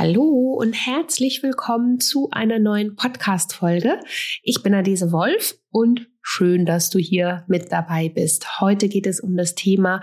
Hallo 0.00 0.54
und 0.56 0.74
herzlich 0.74 1.42
willkommen 1.42 1.98
zu 1.98 2.28
einer 2.30 2.60
neuen 2.60 2.94
Podcast-Folge. 2.94 3.98
Ich 4.44 4.62
bin 4.62 4.72
Adese 4.72 5.10
Wolf 5.10 5.56
und 5.70 6.06
schön, 6.22 6.66
dass 6.66 6.88
du 6.88 7.00
hier 7.00 7.44
mit 7.48 7.72
dabei 7.72 8.08
bist. 8.08 8.60
Heute 8.60 8.88
geht 8.88 9.08
es 9.08 9.18
um 9.18 9.36
das 9.36 9.56
Thema 9.56 10.00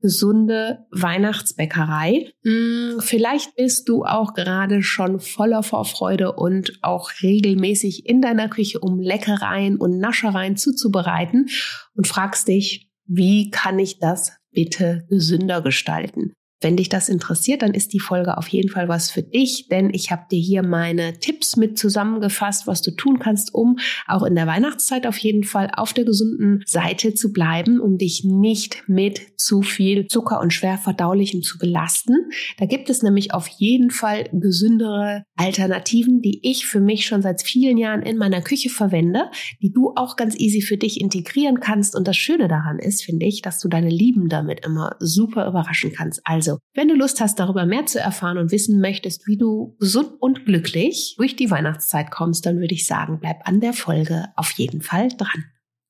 gesunde 0.00 0.84
Weihnachtsbäckerei. 0.90 2.32
Hm, 2.42 2.98
vielleicht 2.98 3.54
bist 3.54 3.88
du 3.88 4.02
auch 4.02 4.34
gerade 4.34 4.82
schon 4.82 5.20
voller 5.20 5.62
Vorfreude 5.62 6.32
und 6.32 6.80
auch 6.82 7.12
regelmäßig 7.22 8.04
in 8.04 8.20
deiner 8.20 8.48
Küche, 8.48 8.80
um 8.80 8.98
Leckereien 8.98 9.76
und 9.76 10.00
Naschereien 10.00 10.56
zuzubereiten 10.56 11.50
und 11.94 12.08
fragst 12.08 12.48
dich, 12.48 12.90
wie 13.04 13.50
kann 13.50 13.78
ich 13.78 14.00
das 14.00 14.32
bitte 14.50 15.06
gesünder 15.08 15.62
gestalten? 15.62 16.32
Wenn 16.62 16.76
dich 16.76 16.88
das 16.88 17.10
interessiert, 17.10 17.60
dann 17.60 17.74
ist 17.74 17.92
die 17.92 18.00
Folge 18.00 18.38
auf 18.38 18.48
jeden 18.48 18.70
Fall 18.70 18.88
was 18.88 19.10
für 19.10 19.22
dich, 19.22 19.68
denn 19.68 19.90
ich 19.92 20.10
habe 20.10 20.22
dir 20.30 20.40
hier 20.40 20.62
meine 20.62 21.18
Tipps 21.18 21.56
mit 21.56 21.78
zusammengefasst, 21.78 22.66
was 22.66 22.80
du 22.80 22.92
tun 22.92 23.18
kannst, 23.18 23.52
um 23.52 23.76
auch 24.06 24.22
in 24.22 24.34
der 24.34 24.46
Weihnachtszeit 24.46 25.06
auf 25.06 25.18
jeden 25.18 25.44
Fall 25.44 25.70
auf 25.76 25.92
der 25.92 26.04
gesunden 26.04 26.62
Seite 26.66 27.14
zu 27.14 27.32
bleiben, 27.32 27.78
um 27.78 27.98
dich 27.98 28.24
nicht 28.24 28.84
mit 28.88 29.20
zu 29.36 29.60
viel 29.60 30.06
Zucker 30.06 30.40
und 30.40 30.52
schwer 30.52 30.78
verdaulichem 30.78 31.42
zu 31.42 31.58
belasten. 31.58 32.14
Da 32.58 32.64
gibt 32.64 32.88
es 32.88 33.02
nämlich 33.02 33.34
auf 33.34 33.48
jeden 33.48 33.90
Fall 33.90 34.24
gesündere 34.32 35.24
Alternativen, 35.36 36.22
die 36.22 36.40
ich 36.42 36.66
für 36.66 36.80
mich 36.80 37.04
schon 37.04 37.20
seit 37.20 37.42
vielen 37.42 37.76
Jahren 37.76 38.00
in 38.00 38.16
meiner 38.16 38.40
Küche 38.40 38.70
verwende, 38.70 39.30
die 39.60 39.72
du 39.72 39.92
auch 39.94 40.16
ganz 40.16 40.34
easy 40.38 40.62
für 40.62 40.78
dich 40.78 41.02
integrieren 41.02 41.60
kannst. 41.60 41.94
Und 41.94 42.08
das 42.08 42.16
Schöne 42.16 42.48
daran 42.48 42.78
ist, 42.78 43.04
finde 43.04 43.26
ich, 43.26 43.42
dass 43.42 43.60
du 43.60 43.68
deine 43.68 43.90
Lieben 43.90 44.28
damit 44.28 44.64
immer 44.64 44.96
super 45.00 45.46
überraschen 45.46 45.92
kannst. 45.92 46.22
Also 46.24 46.45
also, 46.46 46.60
wenn 46.74 46.86
du 46.86 46.94
Lust 46.94 47.20
hast, 47.20 47.40
darüber 47.40 47.66
mehr 47.66 47.86
zu 47.86 47.98
erfahren 47.98 48.38
und 48.38 48.52
wissen 48.52 48.80
möchtest, 48.80 49.26
wie 49.26 49.36
du 49.36 49.76
gesund 49.80 50.12
und 50.20 50.44
glücklich 50.44 51.16
durch 51.18 51.34
die 51.34 51.50
Weihnachtszeit 51.50 52.12
kommst, 52.12 52.46
dann 52.46 52.60
würde 52.60 52.74
ich 52.74 52.86
sagen, 52.86 53.18
bleib 53.20 53.48
an 53.48 53.60
der 53.60 53.72
Folge 53.72 54.26
auf 54.36 54.52
jeden 54.52 54.80
Fall 54.80 55.08
dran. 55.08 55.44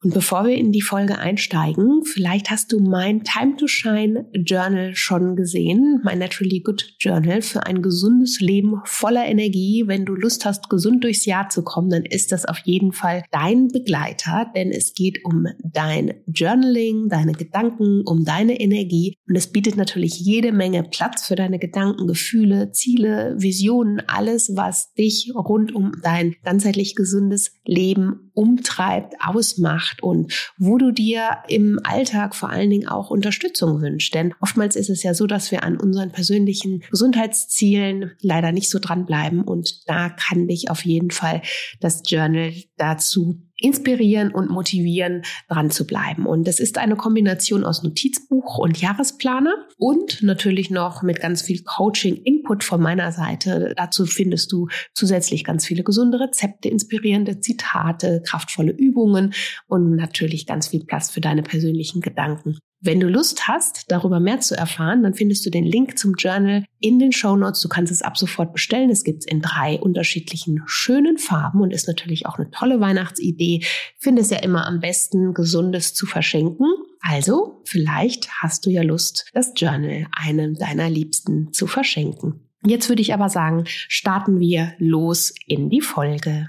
Und 0.06 0.14
bevor 0.14 0.46
wir 0.46 0.54
in 0.54 0.70
die 0.70 0.82
Folge 0.82 1.18
einsteigen, 1.18 2.04
vielleicht 2.04 2.48
hast 2.48 2.70
du 2.70 2.78
mein 2.78 3.24
Time 3.24 3.56
to 3.56 3.66
Shine 3.66 4.30
Journal 4.34 4.94
schon 4.94 5.34
gesehen, 5.34 6.00
mein 6.04 6.20
Naturally 6.20 6.60
Good 6.60 6.94
Journal 7.00 7.42
für 7.42 7.66
ein 7.66 7.82
gesundes 7.82 8.38
Leben 8.38 8.80
voller 8.84 9.26
Energie. 9.26 9.82
Wenn 9.88 10.04
du 10.04 10.14
Lust 10.14 10.44
hast, 10.44 10.70
gesund 10.70 11.02
durchs 11.02 11.24
Jahr 11.24 11.48
zu 11.48 11.64
kommen, 11.64 11.90
dann 11.90 12.04
ist 12.04 12.30
das 12.30 12.44
auf 12.44 12.58
jeden 12.58 12.92
Fall 12.92 13.24
dein 13.32 13.66
Begleiter, 13.66 14.48
denn 14.54 14.70
es 14.70 14.94
geht 14.94 15.24
um 15.24 15.48
dein 15.64 16.14
Journaling, 16.28 17.08
deine 17.08 17.32
Gedanken, 17.32 18.02
um 18.06 18.24
deine 18.24 18.60
Energie 18.60 19.16
und 19.28 19.34
es 19.34 19.48
bietet 19.48 19.76
natürlich 19.76 20.20
jede 20.20 20.52
Menge 20.52 20.84
Platz 20.84 21.26
für 21.26 21.34
deine 21.34 21.58
Gedanken, 21.58 22.06
Gefühle, 22.06 22.70
Ziele, 22.70 23.34
Visionen, 23.38 24.00
alles, 24.06 24.52
was 24.54 24.92
dich 24.94 25.32
rund 25.34 25.74
um 25.74 25.90
dein 26.04 26.36
ganzheitlich 26.44 26.94
gesundes 26.94 27.56
Leben 27.64 28.30
umtreibt, 28.34 29.14
ausmacht 29.18 29.95
macht 29.96 30.02
und 30.02 30.52
wo 30.58 30.78
du 30.78 30.92
dir 30.92 31.38
im 31.48 31.80
Alltag 31.82 32.34
vor 32.34 32.50
allen 32.50 32.70
Dingen 32.70 32.88
auch 32.88 33.10
Unterstützung 33.10 33.80
wünschst. 33.80 34.14
Denn 34.14 34.34
oftmals 34.40 34.76
ist 34.76 34.90
es 34.90 35.02
ja 35.02 35.14
so, 35.14 35.26
dass 35.26 35.50
wir 35.50 35.64
an 35.64 35.76
unseren 35.78 36.12
persönlichen 36.12 36.82
Gesundheitszielen 36.90 38.12
leider 38.20 38.52
nicht 38.52 38.70
so 38.70 38.78
dranbleiben 38.78 39.42
und 39.42 39.88
da 39.88 40.10
kann 40.10 40.48
dich 40.48 40.70
auf 40.70 40.84
jeden 40.84 41.10
Fall 41.10 41.42
das 41.80 42.02
Journal 42.06 42.52
dazu 42.76 43.40
inspirieren 43.58 44.32
und 44.32 44.50
motivieren, 44.50 45.22
dran 45.48 45.70
zu 45.70 45.86
bleiben. 45.86 46.26
Und 46.26 46.46
das 46.46 46.60
ist 46.60 46.78
eine 46.78 46.96
Kombination 46.96 47.64
aus 47.64 47.82
Notizbuch 47.82 48.58
und 48.58 48.80
Jahresplaner 48.80 49.54
und 49.78 50.22
natürlich 50.22 50.70
noch 50.70 51.02
mit 51.02 51.20
ganz 51.20 51.42
viel 51.42 51.62
Coaching-Input 51.62 52.64
von 52.64 52.80
meiner 52.80 53.12
Seite. 53.12 53.72
Dazu 53.76 54.06
findest 54.06 54.52
du 54.52 54.68
zusätzlich 54.94 55.44
ganz 55.44 55.66
viele 55.66 55.82
gesunde 55.82 56.20
Rezepte, 56.20 56.68
inspirierende 56.68 57.40
Zitate, 57.40 58.22
kraftvolle 58.26 58.72
Übungen 58.72 59.32
und 59.66 59.96
natürlich 59.96 60.46
ganz 60.46 60.68
viel 60.68 60.84
Platz 60.84 61.10
für 61.10 61.20
deine 61.20 61.42
persönlichen 61.42 62.00
Gedanken. 62.00 62.58
Wenn 62.80 63.00
du 63.00 63.08
Lust 63.08 63.48
hast, 63.48 63.90
darüber 63.90 64.20
mehr 64.20 64.40
zu 64.40 64.54
erfahren, 64.54 65.02
dann 65.02 65.14
findest 65.14 65.46
du 65.46 65.50
den 65.50 65.64
Link 65.64 65.98
zum 65.98 66.14
Journal 66.14 66.64
in 66.78 66.98
den 66.98 67.10
Show 67.10 67.34
Notes. 67.34 67.60
Du 67.62 67.68
kannst 67.68 67.90
es 67.90 68.02
ab 68.02 68.18
sofort 68.18 68.52
bestellen. 68.52 68.90
Es 68.90 69.02
gibt 69.02 69.20
es 69.20 69.26
in 69.26 69.40
drei 69.40 69.80
unterschiedlichen 69.80 70.62
schönen 70.66 71.16
Farben 71.16 71.62
und 71.62 71.72
ist 71.72 71.88
natürlich 71.88 72.26
auch 72.26 72.38
eine 72.38 72.50
tolle 72.50 72.78
Weihnachtsidee. 72.78 73.64
Finde 73.98 74.22
es 74.22 74.30
ja 74.30 74.38
immer 74.38 74.66
am 74.66 74.80
besten, 74.80 75.32
Gesundes 75.32 75.94
zu 75.94 76.06
verschenken. 76.06 76.66
Also, 77.00 77.62
vielleicht 77.64 78.28
hast 78.42 78.66
du 78.66 78.70
ja 78.70 78.82
Lust, 78.82 79.30
das 79.32 79.52
Journal 79.56 80.06
einem 80.12 80.54
deiner 80.54 80.90
Liebsten 80.90 81.52
zu 81.52 81.66
verschenken. 81.66 82.46
Jetzt 82.64 82.88
würde 82.88 83.02
ich 83.02 83.14
aber 83.14 83.28
sagen, 83.28 83.64
starten 83.66 84.38
wir 84.38 84.74
los 84.78 85.32
in 85.46 85.70
die 85.70 85.80
Folge. 85.80 86.48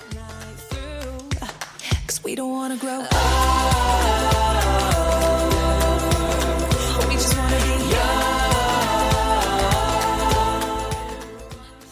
We 2.23 2.35
don't 2.35 2.51
wanna 2.51 2.75
grow 2.75 2.99
up. 2.99 4.11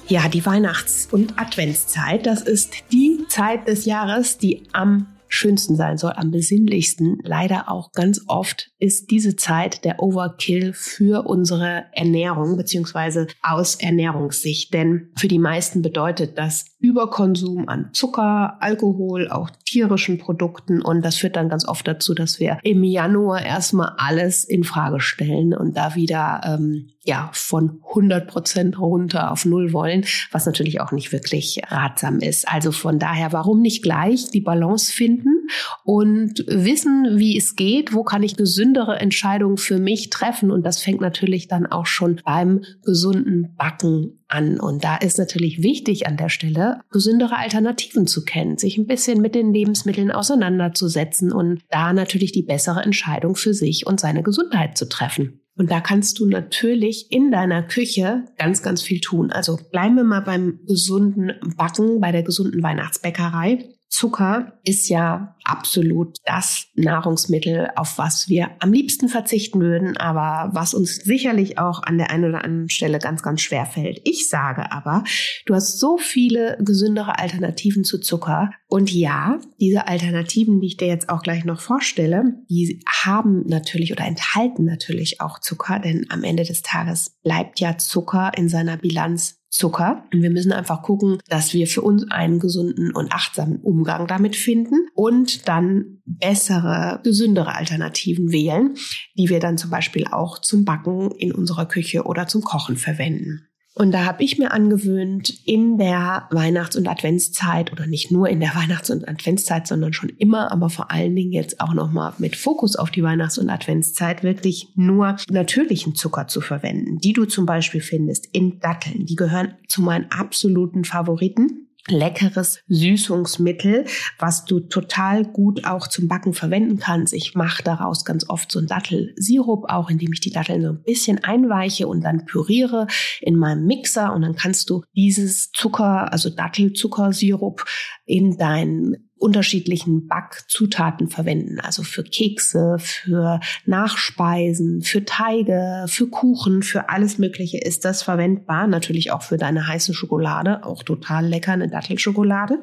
Ja, 0.08 0.28
die 0.28 0.44
Weihnachts- 0.44 1.08
und 1.12 1.40
Adventszeit, 1.40 2.26
das 2.26 2.42
ist 2.42 2.74
die 2.92 3.26
Zeit 3.30 3.68
des 3.68 3.86
Jahres, 3.86 4.40
die 4.40 4.64
am 4.74 5.06
schönsten 5.28 5.76
sein 5.76 6.00
soll, 6.00 6.14
am 6.16 6.32
besinnlichsten. 6.32 7.20
Leider 7.24 7.70
auch 7.70 7.92
ganz 7.92 8.22
oft 8.26 8.69
ist 8.80 9.12
diese 9.12 9.36
Zeit 9.36 9.84
der 9.84 10.02
Overkill 10.02 10.74
für 10.74 11.28
unsere 11.28 11.86
Ernährung 11.92 12.56
beziehungsweise 12.56 13.28
aus 13.44 13.76
Ernährungssicht. 13.76 14.74
Denn 14.74 15.10
für 15.18 15.28
die 15.28 15.40
meisten 15.40 15.82
bedeutet 15.82 16.38
das 16.38 16.66
Überkonsum 16.80 17.68
an 17.68 17.90
Zucker, 17.92 18.58
Alkohol, 18.62 19.30
auch 19.30 19.50
tierischen 19.66 20.18
Produkten. 20.18 20.82
Und 20.82 21.04
das 21.04 21.18
führt 21.18 21.36
dann 21.36 21.50
ganz 21.50 21.68
oft 21.68 21.86
dazu, 21.88 22.14
dass 22.14 22.40
wir 22.40 22.58
im 22.64 22.84
Januar 22.84 23.46
erstmal 23.46 23.94
alles 23.98 24.46
in 24.46 24.64
Frage 24.64 25.02
stellen 25.02 25.54
und 25.54 25.76
da 25.76 25.96
wieder 25.96 26.42
ähm, 26.46 26.92
ja 27.04 27.30
von 27.34 27.82
100 27.90 28.28
Prozent 28.28 28.80
runter 28.80 29.32
auf 29.32 29.46
Null 29.46 29.74
wollen, 29.74 30.06
was 30.32 30.46
natürlich 30.46 30.80
auch 30.80 30.92
nicht 30.92 31.12
wirklich 31.12 31.62
ratsam 31.68 32.20
ist. 32.20 32.48
Also 32.48 32.72
von 32.72 33.00
daher, 33.00 33.34
warum 33.34 33.62
nicht 33.62 33.84
gleich 33.84 34.30
die 34.32 34.42
Balance 34.42 34.92
finden 34.92 35.48
und 35.84 36.46
wissen, 36.48 37.18
wie 37.18 37.38
es 37.38 37.56
geht, 37.56 37.94
wo 37.94 38.04
kann 38.04 38.24
ich 38.24 38.36
gesündere 38.70 39.00
Entscheidungen 39.00 39.58
für 39.58 39.80
mich 39.80 40.10
treffen. 40.12 40.52
Und 40.52 40.64
das 40.64 40.82
fängt 40.82 41.02
natürlich 41.02 41.48
dann 41.48 41.66
auch 41.66 41.88
schon 41.88 42.22
beim 42.24 42.62
gesunden 42.84 43.56
Backen 43.58 44.20
an. 44.28 44.60
Und 44.60 44.84
da 44.84 44.98
ist 44.98 45.18
natürlich 45.18 45.64
wichtig 45.64 46.06
an 46.06 46.18
der 46.18 46.30
Stelle, 46.30 46.82
gesündere 46.92 47.38
Alternativen 47.38 48.06
zu 48.06 48.24
kennen, 48.24 48.58
sich 48.58 48.78
ein 48.78 48.86
bisschen 48.86 49.22
mit 49.22 49.34
den 49.34 49.54
Lebensmitteln 49.54 50.12
auseinanderzusetzen 50.12 51.32
und 51.32 51.62
da 51.70 51.94
natürlich 51.94 52.32
die 52.32 52.44
bessere 52.44 52.82
Entscheidung 52.82 53.36
für 53.36 53.56
sich 53.56 53.88
und 53.88 54.00
seine 54.00 54.22
Gesundheit 54.22 54.78
zu 54.78 54.88
treffen. 54.88 55.42
Und 55.56 55.72
da 55.72 55.82
kannst 55.82 56.20
du 56.20 56.28
natürlich 56.28 57.12
in 57.12 57.32
deiner 57.32 57.64
Küche 57.64 58.26
ganz, 58.38 58.62
ganz 58.62 58.84
viel 58.84 59.02
tun. 59.02 59.32
Also 59.32 59.58
bleiben 59.72 59.96
wir 59.96 60.04
mal 60.04 60.22
beim 60.22 60.60
gesunden 60.68 61.34
Backen, 61.58 62.00
bei 62.00 62.12
der 62.12 62.24
gesunden 62.24 62.62
Weihnachtsbäckerei. 62.62 63.68
Zucker 63.90 64.60
ist 64.64 64.88
ja 64.88 65.36
absolut 65.44 66.18
das 66.24 66.68
Nahrungsmittel, 66.76 67.70
auf 67.76 67.98
was 67.98 68.30
wir 68.30 68.52
am 68.60 68.72
liebsten 68.72 69.10
verzichten 69.10 69.60
würden, 69.60 69.98
aber 69.98 70.54
was 70.54 70.74
uns 70.74 70.96
sicherlich 70.96 71.58
auch 71.58 71.82
an 71.84 71.98
der 71.98 72.12
einen 72.12 72.26
oder 72.26 72.44
anderen 72.44 72.70
Stelle 72.70 73.00
ganz, 73.00 73.24
ganz 73.24 73.42
schwer 73.42 73.66
fällt. 73.66 74.00
Ich 74.04 74.30
sage 74.30 74.72
aber, 74.72 75.04
du 75.46 75.56
hast 75.56 75.80
so 75.80 75.98
viele 75.98 76.58
gesündere 76.62 77.18
Alternativen 77.18 77.84
zu 77.84 78.00
Zucker. 78.00 78.52
Und 78.68 78.92
ja, 78.92 79.40
diese 79.60 79.88
Alternativen, 79.88 80.62
die 80.62 80.68
ich 80.68 80.78
dir 80.78 80.88
jetzt 80.88 81.10
auch 81.10 81.24
gleich 81.24 81.44
noch 81.44 81.60
vorstelle, 81.60 82.36
die 82.50 82.82
haben 83.04 83.46
natürlich 83.48 83.92
oder 83.92 84.06
enthalten 84.06 84.66
natürlich 84.66 85.20
auch 85.20 85.40
Zucker, 85.40 85.80
denn 85.80 86.06
am 86.10 86.24
Ende 86.24 86.44
des 86.44 86.62
Tages 86.62 87.18
bleibt 87.24 87.60
ja 87.60 87.78
Zucker 87.78 88.32
in 88.36 88.50
seiner 88.50 88.78
Bilanz 88.78 89.39
Zucker. 89.50 90.04
Und 90.14 90.22
wir 90.22 90.30
müssen 90.30 90.52
einfach 90.52 90.84
gucken, 90.84 91.18
dass 91.28 91.54
wir 91.54 91.68
für 91.68 91.82
uns 91.82 92.10
einen 92.12 92.40
gesunden 92.40 92.94
und 92.96 93.12
achtsamen 93.12 93.60
Umgang 93.62 94.08
damit 94.08 94.36
finden 94.36 94.88
und 94.94 95.48
dann 95.48 96.02
bessere, 96.06 97.02
gesündere 97.04 97.56
Alternativen 97.56 98.32
wählen, 98.32 98.76
die 99.18 99.30
wir 99.30 99.40
dann 99.40 99.58
zum 99.58 99.70
Beispiel 99.72 100.06
auch 100.08 100.40
zum 100.40 100.66
Backen 100.66 101.12
in 101.12 101.32
unserer 101.32 101.66
Küche 101.66 102.04
oder 102.04 102.28
zum 102.28 102.42
Kochen 102.42 102.78
verwenden. 102.78 103.49
Und 103.80 103.94
da 103.94 104.04
habe 104.04 104.26
ich 104.26 104.38
mir 104.38 104.52
angewöhnt, 104.52 105.30
in 105.46 105.78
der 105.78 106.28
Weihnachts- 106.32 106.76
und 106.76 106.86
Adventszeit 106.86 107.72
oder 107.72 107.88
nicht 107.88 108.12
nur 108.12 108.28
in 108.28 108.42
der 108.42 108.54
Weihnachts- 108.54 108.90
und 108.90 109.08
Adventszeit, 109.08 109.68
sondern 109.68 109.94
schon 109.94 110.10
immer, 110.18 110.52
aber 110.52 110.70
vor 110.70 110.92
allen 110.92 111.16
Dingen 111.16 111.32
jetzt 111.32 111.62
auch 111.62 111.74
nochmal 111.74 112.12
mit 112.18 112.36
Fokus 112.36 112.76
auf 112.76 112.92
die 112.92 113.04
Weihnachts- 113.04 113.38
und 113.38 113.50
Adventszeit, 113.50 114.22
wirklich 114.22 114.68
nur 114.76 115.16
natürlichen 115.30 115.96
Zucker 115.96 116.28
zu 116.28 116.42
verwenden, 116.42 116.98
die 116.98 117.14
du 117.14 117.24
zum 117.24 117.46
Beispiel 117.46 117.80
findest 117.80 118.28
in 118.34 118.60
Datteln. 118.60 119.06
Die 119.06 119.16
gehören 119.16 119.54
zu 119.70 119.82
meinen 119.82 120.12
absoluten 120.12 120.84
Favoriten 120.84 121.69
leckeres 121.90 122.62
Süßungsmittel, 122.68 123.86
was 124.18 124.46
du 124.46 124.60
total 124.60 125.26
gut 125.26 125.66
auch 125.66 125.88
zum 125.88 126.08
Backen 126.08 126.34
verwenden 126.34 126.80
kannst. 126.80 127.14
Ich 127.14 127.36
mache 127.36 127.64
daraus 127.64 128.06
ganz 128.06 128.30
oft 128.30 128.52
so 128.52 128.60
einen 128.60 128.68
Dattelsirup, 128.68 129.66
auch 129.70 129.90
indem 129.90 130.14
ich 130.14 130.20
die 130.20 130.32
Datteln 130.32 130.62
so 130.62 130.70
ein 130.70 130.84
bisschen 130.84 131.24
einweiche 131.24 131.88
und 131.88 132.02
dann 132.02 132.26
püriere 132.26 132.88
in 133.22 133.36
meinem 133.36 133.66
Mixer 133.66 134.14
und 134.14 134.22
dann 134.22 134.36
kannst 134.36 134.70
du 134.70 134.84
dieses 134.96 135.52
Zucker, 135.52 136.12
also 136.12 136.30
Dattelzuckersirup 136.30 137.66
in 138.06 138.38
dein 138.38 139.09
unterschiedlichen 139.20 140.08
Backzutaten 140.08 141.10
verwenden. 141.10 141.60
Also 141.60 141.84
für 141.84 142.04
Kekse, 142.04 142.78
für 142.80 143.40
Nachspeisen, 143.66 144.82
für 144.82 145.06
Teige, 145.06 145.86
für 145.88 146.08
Kuchen, 146.08 146.64
für 146.64 146.90
alles 146.90 147.18
Mögliche 147.18 147.60
ist 147.60 147.86
das 147.86 148.02
verwendbar. 148.02 148.68
Natürlich 148.68 149.12
auch 149.12 149.22
für 149.22 149.38
deine 149.38 149.68
heiße 149.68 149.94
Schokolade, 149.94 150.66
auch 150.66 150.84
total 150.84 151.28
lecker, 151.28 151.52
eine 151.52 151.70
Dattelschokolade. 151.70 152.62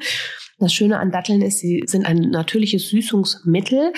Das 0.59 0.73
Schöne 0.73 0.99
an 0.99 1.11
Datteln 1.11 1.43
ist, 1.43 1.59
sie 1.59 1.83
sind 1.85 2.07
ein 2.07 2.17
natürliches 2.17 2.89
Süßungsmittel, 2.89 3.93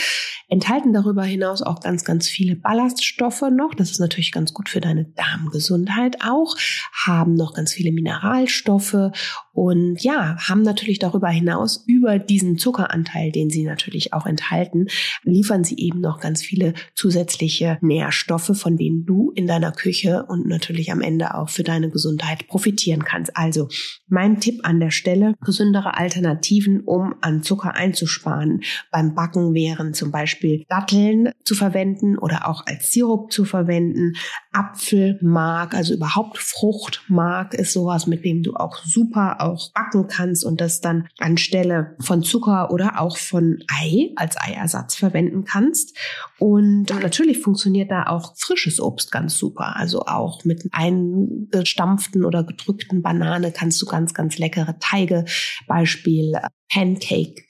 enthalten 0.48 0.92
darüber 0.92 1.22
hinaus 1.22 1.62
auch 1.62 1.80
ganz, 1.80 2.04
ganz 2.04 2.26
viele 2.26 2.56
Ballaststoffe 2.56 3.44
noch. 3.52 3.74
Das 3.74 3.92
ist 3.92 4.00
natürlich 4.00 4.32
ganz 4.32 4.52
gut 4.52 4.68
für 4.68 4.80
deine 4.80 5.04
Darmgesundheit 5.04 6.16
auch, 6.20 6.56
haben 6.92 7.34
noch 7.34 7.54
ganz 7.54 7.72
viele 7.72 7.92
Mineralstoffe 7.92 9.12
und 9.52 10.02
ja, 10.02 10.36
haben 10.48 10.62
natürlich 10.62 10.98
darüber 10.98 11.28
hinaus 11.28 11.84
über 11.86 12.18
diesen 12.18 12.58
Zuckeranteil, 12.58 13.30
den 13.30 13.50
sie 13.50 13.62
natürlich 13.62 14.12
auch 14.12 14.26
enthalten, 14.26 14.88
liefern 15.22 15.62
sie 15.62 15.76
eben 15.78 16.00
noch 16.00 16.18
ganz 16.18 16.42
viele 16.42 16.74
zusätzliche 16.94 17.78
Nährstoffe, 17.82 18.58
von 18.58 18.76
denen 18.76 19.06
du 19.06 19.30
in 19.30 19.46
deiner 19.46 19.70
Küche 19.70 20.24
und 20.26 20.48
natürlich 20.48 20.90
am 20.90 21.02
Ende 21.02 21.36
auch 21.36 21.50
für 21.50 21.62
deine 21.62 21.88
Gesundheit 21.88 22.48
profitieren 22.48 23.04
kannst. 23.04 23.36
Also 23.36 23.68
mein 24.08 24.40
Tipp 24.40 24.62
an 24.64 24.80
der 24.80 24.90
Stelle, 24.90 25.34
gesündere 25.40 25.96
Alternativen 25.96 26.47
Alternativen, 26.48 26.80
um 26.84 27.14
an 27.20 27.42
Zucker 27.42 27.74
einzusparen. 27.74 28.62
Beim 28.90 29.14
Backen 29.14 29.54
wären 29.54 29.94
zum 29.94 30.10
Beispiel 30.10 30.64
Datteln 30.68 31.32
zu 31.44 31.54
verwenden 31.54 32.18
oder 32.18 32.48
auch 32.48 32.66
als 32.66 32.92
Sirup 32.92 33.32
zu 33.32 33.44
verwenden. 33.44 34.14
Apfelmark, 34.52 35.74
also 35.74 35.94
überhaupt 35.94 36.38
Fruchtmark 36.38 37.54
ist 37.54 37.72
sowas, 37.72 38.06
mit 38.06 38.24
dem 38.24 38.42
du 38.42 38.54
auch 38.54 38.78
super 38.84 39.40
auch 39.40 39.72
backen 39.72 40.06
kannst 40.08 40.44
und 40.44 40.60
das 40.60 40.80
dann 40.80 41.08
anstelle 41.18 41.96
von 42.00 42.22
Zucker 42.22 42.70
oder 42.70 43.00
auch 43.00 43.16
von 43.16 43.62
Ei 43.68 44.10
als 44.16 44.36
Eiersatz 44.40 44.94
verwenden 44.96 45.44
kannst. 45.44 45.96
Und 46.38 46.86
natürlich 47.02 47.40
funktioniert 47.40 47.90
da 47.90 48.06
auch 48.06 48.36
frisches 48.36 48.80
Obst 48.80 49.12
ganz 49.12 49.36
super. 49.36 49.76
Also 49.76 50.02
auch 50.02 50.44
mit 50.44 50.68
eingestampften 50.72 52.24
oder 52.24 52.44
gedrückten 52.44 53.02
Banane 53.02 53.52
kannst 53.52 53.80
du 53.82 53.86
ganz, 53.86 54.14
ganz 54.14 54.38
leckere 54.38 54.78
Teige, 54.78 55.24
Beispiel 55.66 56.32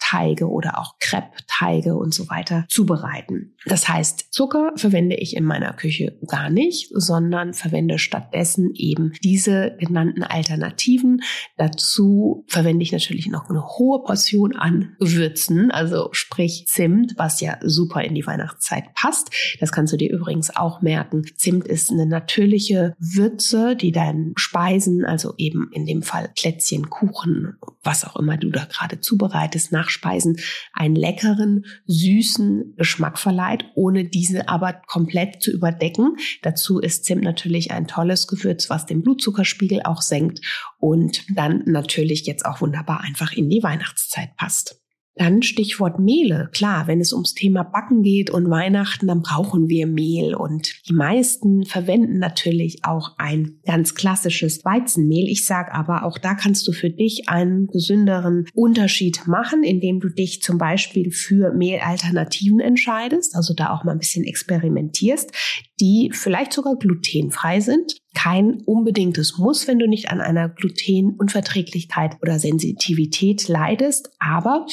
Pancake-Teige 0.08 0.48
oder 0.48 0.78
auch 0.78 0.98
Crepe-Teige 1.00 1.96
und 1.96 2.14
so 2.14 2.28
weiter 2.28 2.64
zubereiten. 2.68 3.54
Das 3.66 3.88
heißt, 3.88 4.32
Zucker 4.32 4.72
verwende 4.76 5.16
ich 5.16 5.36
in 5.36 5.44
meiner 5.44 5.72
Küche 5.72 6.18
gar 6.26 6.50
nicht, 6.50 6.90
sondern 6.92 7.54
verwende 7.54 7.98
stattdessen 7.98 8.70
eben 8.74 9.12
diese 9.22 9.76
genannten 9.78 10.22
Alternativen. 10.22 11.22
Dazu 11.56 12.44
verwende 12.48 12.82
ich 12.82 12.92
natürlich 12.92 13.28
noch 13.28 13.50
eine 13.50 13.64
hohe 13.64 14.02
Portion 14.02 14.56
an 14.56 14.96
Gewürzen, 14.98 15.70
also 15.70 16.08
sprich 16.12 16.64
Zimt, 16.66 17.14
was 17.16 17.40
ja 17.40 17.58
super 17.62 18.02
in 18.02 18.14
die 18.14 18.26
Weihnachtszeit 18.26 18.94
passt. 18.94 19.30
Das 19.60 19.72
kannst 19.72 19.92
du 19.92 19.96
dir 19.96 20.10
übrigens 20.10 20.54
auch 20.54 20.80
merken. 20.80 21.22
Zimt 21.36 21.66
ist 21.66 21.90
eine 21.90 22.06
natürliche 22.06 22.94
Würze, 22.98 23.76
die 23.76 23.92
deinen 23.92 24.32
Speisen, 24.36 25.04
also 25.04 25.34
eben 25.36 25.70
in 25.72 25.86
dem 25.86 26.02
Fall 26.02 26.30
Plätzchen, 26.34 26.88
Kuchen, 26.90 27.58
was 27.82 28.04
auch 28.04 28.16
immer 28.16 28.36
du 28.36 28.50
da 28.50 28.64
gerade 28.64 29.00
zubereitest, 29.00 29.72
Nachspeisen, 29.98 30.38
einen 30.72 30.96
leckeren, 30.96 31.64
süßen 31.86 32.74
Geschmack 32.76 33.18
verleiht, 33.18 33.64
ohne 33.74 34.04
diese 34.04 34.48
aber 34.48 34.80
komplett 34.86 35.42
zu 35.42 35.50
überdecken. 35.50 36.16
Dazu 36.42 36.78
ist 36.78 37.04
Zimt 37.04 37.22
natürlich 37.22 37.70
ein 37.70 37.86
tolles 37.86 38.26
Gewürz, 38.26 38.70
was 38.70 38.86
den 38.86 39.02
Blutzuckerspiegel 39.02 39.82
auch 39.84 40.02
senkt 40.02 40.40
und 40.78 41.24
dann 41.34 41.62
natürlich 41.66 42.26
jetzt 42.26 42.44
auch 42.44 42.60
wunderbar 42.60 43.00
einfach 43.00 43.32
in 43.32 43.48
die 43.48 43.62
Weihnachtszeit 43.62 44.36
passt. 44.36 44.80
Dann 45.18 45.42
Stichwort 45.42 45.98
Mehle. 45.98 46.48
Klar, 46.52 46.86
wenn 46.86 47.00
es 47.00 47.12
ums 47.12 47.34
Thema 47.34 47.64
Backen 47.64 48.02
geht 48.02 48.30
und 48.30 48.48
Weihnachten, 48.50 49.08
dann 49.08 49.22
brauchen 49.22 49.68
wir 49.68 49.86
Mehl. 49.86 50.34
Und 50.34 50.72
die 50.88 50.92
meisten 50.92 51.64
verwenden 51.64 52.18
natürlich 52.18 52.84
auch 52.84 53.16
ein 53.18 53.58
ganz 53.66 53.94
klassisches 53.94 54.64
Weizenmehl. 54.64 55.28
Ich 55.28 55.44
sage 55.44 55.74
aber, 55.74 56.04
auch 56.04 56.18
da 56.18 56.34
kannst 56.34 56.66
du 56.68 56.72
für 56.72 56.90
dich 56.90 57.28
einen 57.28 57.66
gesünderen 57.66 58.46
Unterschied 58.54 59.26
machen, 59.26 59.64
indem 59.64 60.00
du 60.00 60.08
dich 60.08 60.40
zum 60.40 60.56
Beispiel 60.56 61.10
für 61.10 61.52
Mehlalternativen 61.52 62.60
entscheidest, 62.60 63.34
also 63.34 63.54
da 63.54 63.70
auch 63.70 63.84
mal 63.84 63.92
ein 63.92 63.98
bisschen 63.98 64.24
experimentierst, 64.24 65.32
die 65.80 66.10
vielleicht 66.12 66.52
sogar 66.52 66.76
glutenfrei 66.76 67.60
sind 67.60 67.98
kein 68.18 68.62
unbedingtes 68.64 69.38
Muss, 69.38 69.68
wenn 69.68 69.78
du 69.78 69.86
nicht 69.86 70.10
an 70.10 70.20
einer 70.20 70.48
Glutenunverträglichkeit 70.48 72.16
oder 72.20 72.40
Sensitivität 72.40 73.46
leidest. 73.46 74.10
Aber 74.18 74.66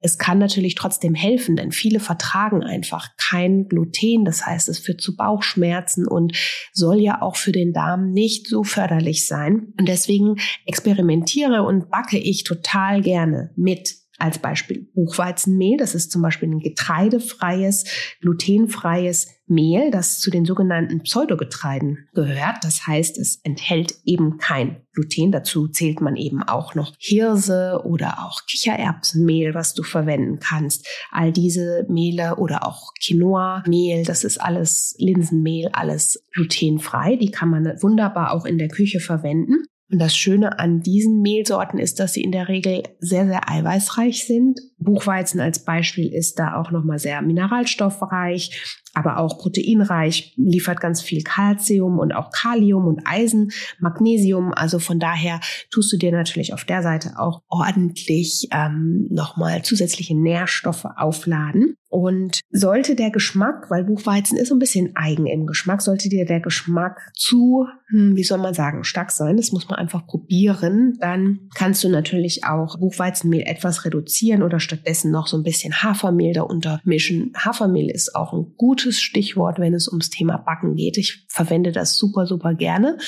es 0.00 0.18
kann 0.18 0.38
natürlich 0.38 0.74
trotzdem 0.74 1.14
helfen, 1.14 1.56
denn 1.56 1.72
viele 1.72 1.98
vertragen 1.98 2.62
einfach 2.62 3.08
kein 3.16 3.68
Gluten. 3.68 4.26
Das 4.26 4.44
heißt, 4.44 4.68
es 4.68 4.80
führt 4.80 5.00
zu 5.00 5.16
Bauchschmerzen 5.16 6.06
und 6.06 6.36
soll 6.74 7.00
ja 7.00 7.22
auch 7.22 7.36
für 7.36 7.52
den 7.52 7.72
Darm 7.72 8.10
nicht 8.10 8.46
so 8.46 8.64
förderlich 8.64 9.26
sein. 9.26 9.72
Und 9.78 9.88
deswegen 9.88 10.36
experimentiere 10.66 11.62
und 11.62 11.90
backe 11.90 12.18
ich 12.18 12.44
total 12.44 13.00
gerne 13.00 13.50
mit 13.56 13.94
als 14.18 14.38
Beispiel 14.38 14.90
Buchweizenmehl. 14.94 15.78
Das 15.78 15.94
ist 15.94 16.12
zum 16.12 16.20
Beispiel 16.20 16.50
ein 16.50 16.60
getreidefreies, 16.60 17.84
glutenfreies 18.20 19.28
Mehl, 19.50 19.90
das 19.90 20.18
zu 20.18 20.30
den 20.30 20.44
sogenannten 20.44 21.02
Pseudogetreiden 21.02 22.08
gehört. 22.14 22.58
Das 22.62 22.86
heißt, 22.86 23.18
es 23.18 23.40
enthält 23.42 23.94
eben 24.04 24.38
kein 24.38 24.82
Gluten. 24.92 25.32
Dazu 25.32 25.68
zählt 25.68 26.00
man 26.00 26.16
eben 26.16 26.42
auch 26.42 26.74
noch 26.74 26.94
Hirse 26.98 27.82
oder 27.84 28.24
auch 28.24 28.46
Kichererbsenmehl, 28.46 29.54
was 29.54 29.74
du 29.74 29.82
verwenden 29.82 30.38
kannst. 30.38 30.86
All 31.10 31.32
diese 31.32 31.86
Mehle 31.88 32.36
oder 32.36 32.66
auch 32.66 32.92
Quinoa-Mehl, 33.04 34.04
das 34.04 34.24
ist 34.24 34.40
alles 34.40 34.94
Linsenmehl, 34.98 35.68
alles 35.72 36.24
glutenfrei. 36.32 37.16
Die 37.16 37.30
kann 37.30 37.50
man 37.50 37.66
wunderbar 37.82 38.32
auch 38.32 38.46
in 38.46 38.58
der 38.58 38.68
Küche 38.68 39.00
verwenden. 39.00 39.64
Und 39.90 39.98
das 39.98 40.16
Schöne 40.16 40.58
an 40.58 40.80
diesen 40.80 41.20
Mehlsorten 41.20 41.80
ist, 41.80 41.98
dass 41.98 42.12
sie 42.12 42.22
in 42.22 42.30
der 42.30 42.48
Regel 42.48 42.84
sehr, 43.00 43.26
sehr 43.26 43.50
eiweißreich 43.50 44.24
sind. 44.24 44.60
Buchweizen 44.80 45.40
als 45.40 45.64
Beispiel 45.64 46.12
ist 46.12 46.38
da 46.38 46.56
auch 46.56 46.70
nochmal 46.70 46.98
sehr 46.98 47.22
mineralstoffreich 47.22 48.80
aber 48.94 49.18
auch 49.18 49.38
proteinreich, 49.38 50.34
liefert 50.36 50.80
ganz 50.80 51.00
viel 51.00 51.22
Kalzium 51.22 51.98
und 51.98 52.12
auch 52.12 52.30
Kalium 52.30 52.86
und 52.86 53.02
Eisen, 53.04 53.52
Magnesium. 53.78 54.52
Also 54.52 54.78
von 54.78 54.98
daher 54.98 55.40
tust 55.70 55.92
du 55.92 55.96
dir 55.96 56.12
natürlich 56.12 56.52
auf 56.52 56.64
der 56.64 56.82
Seite 56.82 57.18
auch 57.18 57.42
ordentlich 57.48 58.48
ähm, 58.52 59.06
nochmal 59.10 59.62
zusätzliche 59.62 60.16
Nährstoffe 60.16 60.86
aufladen. 60.96 61.76
Und 61.88 62.40
sollte 62.50 62.94
der 62.94 63.10
Geschmack, 63.10 63.68
weil 63.68 63.82
Buchweizen 63.82 64.38
ist 64.38 64.52
ein 64.52 64.60
bisschen 64.60 64.92
eigen 64.94 65.26
im 65.26 65.44
Geschmack, 65.44 65.82
sollte 65.82 66.08
dir 66.08 66.24
der 66.24 66.38
Geschmack 66.38 67.10
zu, 67.16 67.66
hm, 67.88 68.14
wie 68.14 68.22
soll 68.22 68.38
man 68.38 68.54
sagen, 68.54 68.84
stark 68.84 69.10
sein, 69.10 69.36
das 69.36 69.50
muss 69.50 69.68
man 69.68 69.76
einfach 69.76 70.06
probieren, 70.06 70.96
dann 71.00 71.48
kannst 71.56 71.82
du 71.82 71.88
natürlich 71.88 72.44
auch 72.44 72.78
Buchweizenmehl 72.78 73.42
etwas 73.42 73.84
reduzieren 73.84 74.44
oder 74.44 74.60
stattdessen 74.70 75.10
noch 75.10 75.26
so 75.26 75.36
ein 75.36 75.42
bisschen 75.42 75.82
Hafermehl 75.82 76.32
darunter 76.32 76.80
mischen. 76.84 77.32
Hafermehl 77.36 77.90
ist 77.90 78.14
auch 78.14 78.32
ein 78.32 78.54
gutes 78.56 79.00
Stichwort, 79.00 79.58
wenn 79.58 79.74
es 79.74 79.88
ums 79.88 80.10
Thema 80.10 80.36
Backen 80.38 80.76
geht. 80.76 80.96
Ich 80.96 81.26
verwende 81.28 81.72
das 81.72 81.96
super, 81.96 82.26
super 82.26 82.54
gerne. 82.54 82.98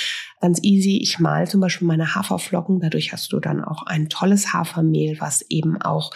Ganz 0.41 0.59
easy. 0.63 0.99
Ich 1.01 1.19
mal 1.21 1.47
zum 1.47 1.61
Beispiel 1.61 1.87
meine 1.87 2.15
Haferflocken. 2.15 2.81
Dadurch 2.81 3.13
hast 3.13 3.33
du 3.33 3.39
dann 3.39 3.63
auch 3.63 3.87
ein 3.87 4.09
tolles 4.09 4.53
Hafermehl, 4.53 5.17
was 5.21 5.43
eben 5.49 5.81
auch 5.81 6.11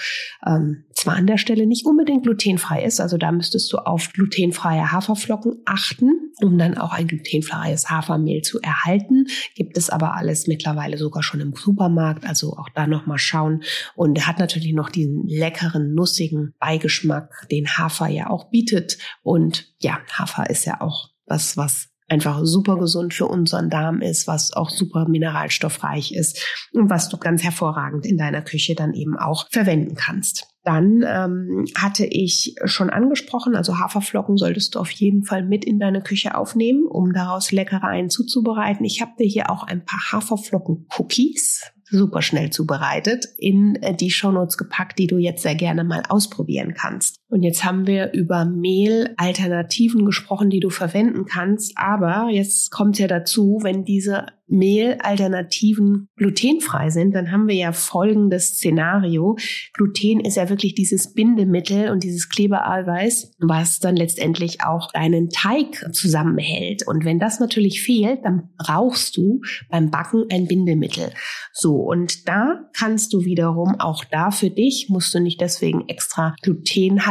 ähm, 0.44 0.84
zwar 0.96 1.14
an 1.14 1.26
der 1.26 1.36
Stelle 1.36 1.66
nicht 1.66 1.86
unbedingt 1.86 2.22
glutenfrei 2.22 2.82
ist, 2.82 3.00
also 3.00 3.18
da 3.18 3.30
müsstest 3.30 3.72
du 3.72 3.78
auf 3.78 4.12
glutenfreie 4.12 4.90
Haferflocken 4.92 5.60
achten, 5.66 6.32
um 6.42 6.56
dann 6.58 6.76
auch 6.78 6.92
ein 6.92 7.06
glutenfreies 7.06 7.90
Hafermehl 7.90 8.42
zu 8.42 8.60
erhalten. 8.60 9.26
Gibt 9.54 9.76
es 9.76 9.90
aber 9.90 10.14
alles 10.14 10.46
mittlerweile 10.46 10.96
sogar 10.96 11.22
schon 11.22 11.40
im 11.40 11.54
Supermarkt, 11.54 12.26
also 12.26 12.54
auch 12.54 12.70
da 12.74 12.86
nochmal 12.86 13.18
schauen. 13.18 13.62
Und 13.94 14.16
er 14.16 14.26
hat 14.26 14.38
natürlich 14.38 14.72
noch 14.72 14.88
diesen 14.88 15.26
leckeren, 15.26 15.94
nussigen 15.94 16.54
Beigeschmack, 16.58 17.46
den 17.50 17.68
Hafer 17.68 18.08
ja 18.08 18.30
auch 18.30 18.50
bietet. 18.50 18.98
Und 19.22 19.74
ja, 19.78 19.98
Hafer 20.12 20.48
ist 20.48 20.64
ja 20.64 20.80
auch 20.80 21.10
was, 21.26 21.56
was 21.56 21.88
einfach 22.08 22.40
super 22.44 22.78
gesund 22.78 23.14
für 23.14 23.26
unseren 23.26 23.70
Darm 23.70 24.00
ist, 24.00 24.26
was 24.26 24.52
auch 24.52 24.70
super 24.70 25.08
mineralstoffreich 25.08 26.14
ist 26.14 26.44
und 26.72 26.88
was 26.88 27.08
du 27.08 27.16
ganz 27.16 27.42
hervorragend 27.42 28.06
in 28.06 28.16
deiner 28.16 28.42
Küche 28.42 28.74
dann 28.74 28.94
eben 28.94 29.16
auch 29.16 29.46
verwenden 29.50 29.94
kannst. 29.96 30.48
Dann 30.62 31.04
ähm, 31.06 31.64
hatte 31.76 32.04
ich 32.06 32.56
schon 32.64 32.90
angesprochen, 32.90 33.54
also 33.54 33.78
Haferflocken 33.78 34.36
solltest 34.36 34.74
du 34.74 34.80
auf 34.80 34.90
jeden 34.90 35.24
Fall 35.24 35.44
mit 35.44 35.64
in 35.64 35.78
deine 35.78 36.02
Küche 36.02 36.36
aufnehmen, 36.36 36.84
um 36.88 37.12
daraus 37.12 37.52
Leckereien 37.52 38.10
zuzubereiten. 38.10 38.84
Ich 38.84 39.00
habe 39.00 39.12
dir 39.18 39.26
hier 39.26 39.50
auch 39.50 39.62
ein 39.62 39.84
paar 39.84 40.00
Haferflocken-Cookies 40.10 41.72
super 41.88 42.20
schnell 42.22 42.50
zubereitet, 42.50 43.26
in 43.38 43.76
äh, 43.76 43.94
die 43.94 44.10
Shownotes 44.10 44.58
gepackt, 44.58 44.98
die 44.98 45.06
du 45.06 45.18
jetzt 45.18 45.42
sehr 45.42 45.54
gerne 45.54 45.84
mal 45.84 46.02
ausprobieren 46.08 46.74
kannst. 46.74 47.20
Und 47.28 47.42
jetzt 47.42 47.64
haben 47.64 47.86
wir 47.86 48.12
über 48.12 48.44
Mehlalternativen 48.44 50.04
gesprochen, 50.04 50.48
die 50.48 50.60
du 50.60 50.70
verwenden 50.70 51.24
kannst. 51.24 51.72
Aber 51.76 52.28
jetzt 52.30 52.70
kommt 52.70 52.98
ja 52.98 53.08
dazu, 53.08 53.58
wenn 53.62 53.84
diese 53.84 54.26
Mehlalternativen 54.48 56.08
glutenfrei 56.16 56.90
sind, 56.90 57.14
dann 57.14 57.32
haben 57.32 57.48
wir 57.48 57.56
ja 57.56 57.72
folgendes 57.72 58.56
Szenario. 58.56 59.36
Gluten 59.72 60.20
ist 60.20 60.36
ja 60.36 60.48
wirklich 60.48 60.74
dieses 60.74 61.14
Bindemittel 61.14 61.90
und 61.90 62.04
dieses 62.04 62.28
Klebereiweiß, 62.28 63.34
was 63.40 63.80
dann 63.80 63.96
letztendlich 63.96 64.62
auch 64.62 64.92
deinen 64.92 65.30
Teig 65.30 65.92
zusammenhält. 65.92 66.86
Und 66.86 67.04
wenn 67.04 67.18
das 67.18 67.40
natürlich 67.40 67.82
fehlt, 67.82 68.24
dann 68.24 68.50
brauchst 68.56 69.16
du 69.16 69.40
beim 69.68 69.90
Backen 69.90 70.26
ein 70.30 70.46
Bindemittel. 70.46 71.10
So, 71.52 71.74
und 71.76 72.28
da 72.28 72.68
kannst 72.72 73.12
du 73.12 73.24
wiederum 73.24 73.80
auch 73.80 74.04
da 74.04 74.30
für 74.30 74.50
dich, 74.50 74.86
musst 74.88 75.12
du 75.14 75.20
nicht 75.20 75.40
deswegen 75.40 75.88
extra 75.88 76.34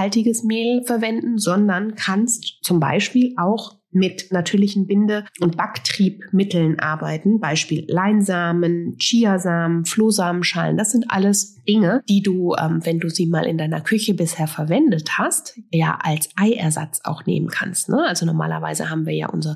glutenhaltiges 0.06 0.44
Mehl 0.44 0.84
verwenden, 0.84 1.38
sondern 1.38 1.96
kannst 1.96 2.60
zum 2.62 2.80
Beispiel 2.80 3.34
auch 3.38 3.78
mit 3.96 4.32
natürlichen 4.32 4.88
Binde- 4.88 5.26
und 5.40 5.58
Backtriebmitteln 5.58 6.80
arbeiten. 6.80 7.40
Beispiel 7.40 7.86
Leinsamen, 7.88 8.98
Chiasamen, 9.00 9.86
Flohsamenschalen. 9.86 10.78
Das 10.78 10.92
sind 10.92 11.06
alles 11.10 11.64
Dinge, 11.64 12.04
die 12.08 12.22
du, 12.22 12.54
ähm, 12.56 12.86
wenn 12.86 13.00
du 13.00 13.10
sie 13.10 13.26
mal 13.26 13.46
in 13.46 13.58
deiner 13.58 13.82
Küche 13.82 14.14
bisher 14.14 14.48
verwendet 14.48 15.18
hast, 15.18 15.60
ja 15.72 15.98
als 16.02 16.30
Eiersatz 16.36 17.02
auch 17.06 17.26
nehmen 17.26 17.48
kannst. 17.48 17.90
Ne? 17.90 18.04
Also 18.06 18.26
normalerweise 18.26 18.90
haben 18.90 19.06
wir 19.06 19.16
ja 19.16 19.30
unser 19.30 19.56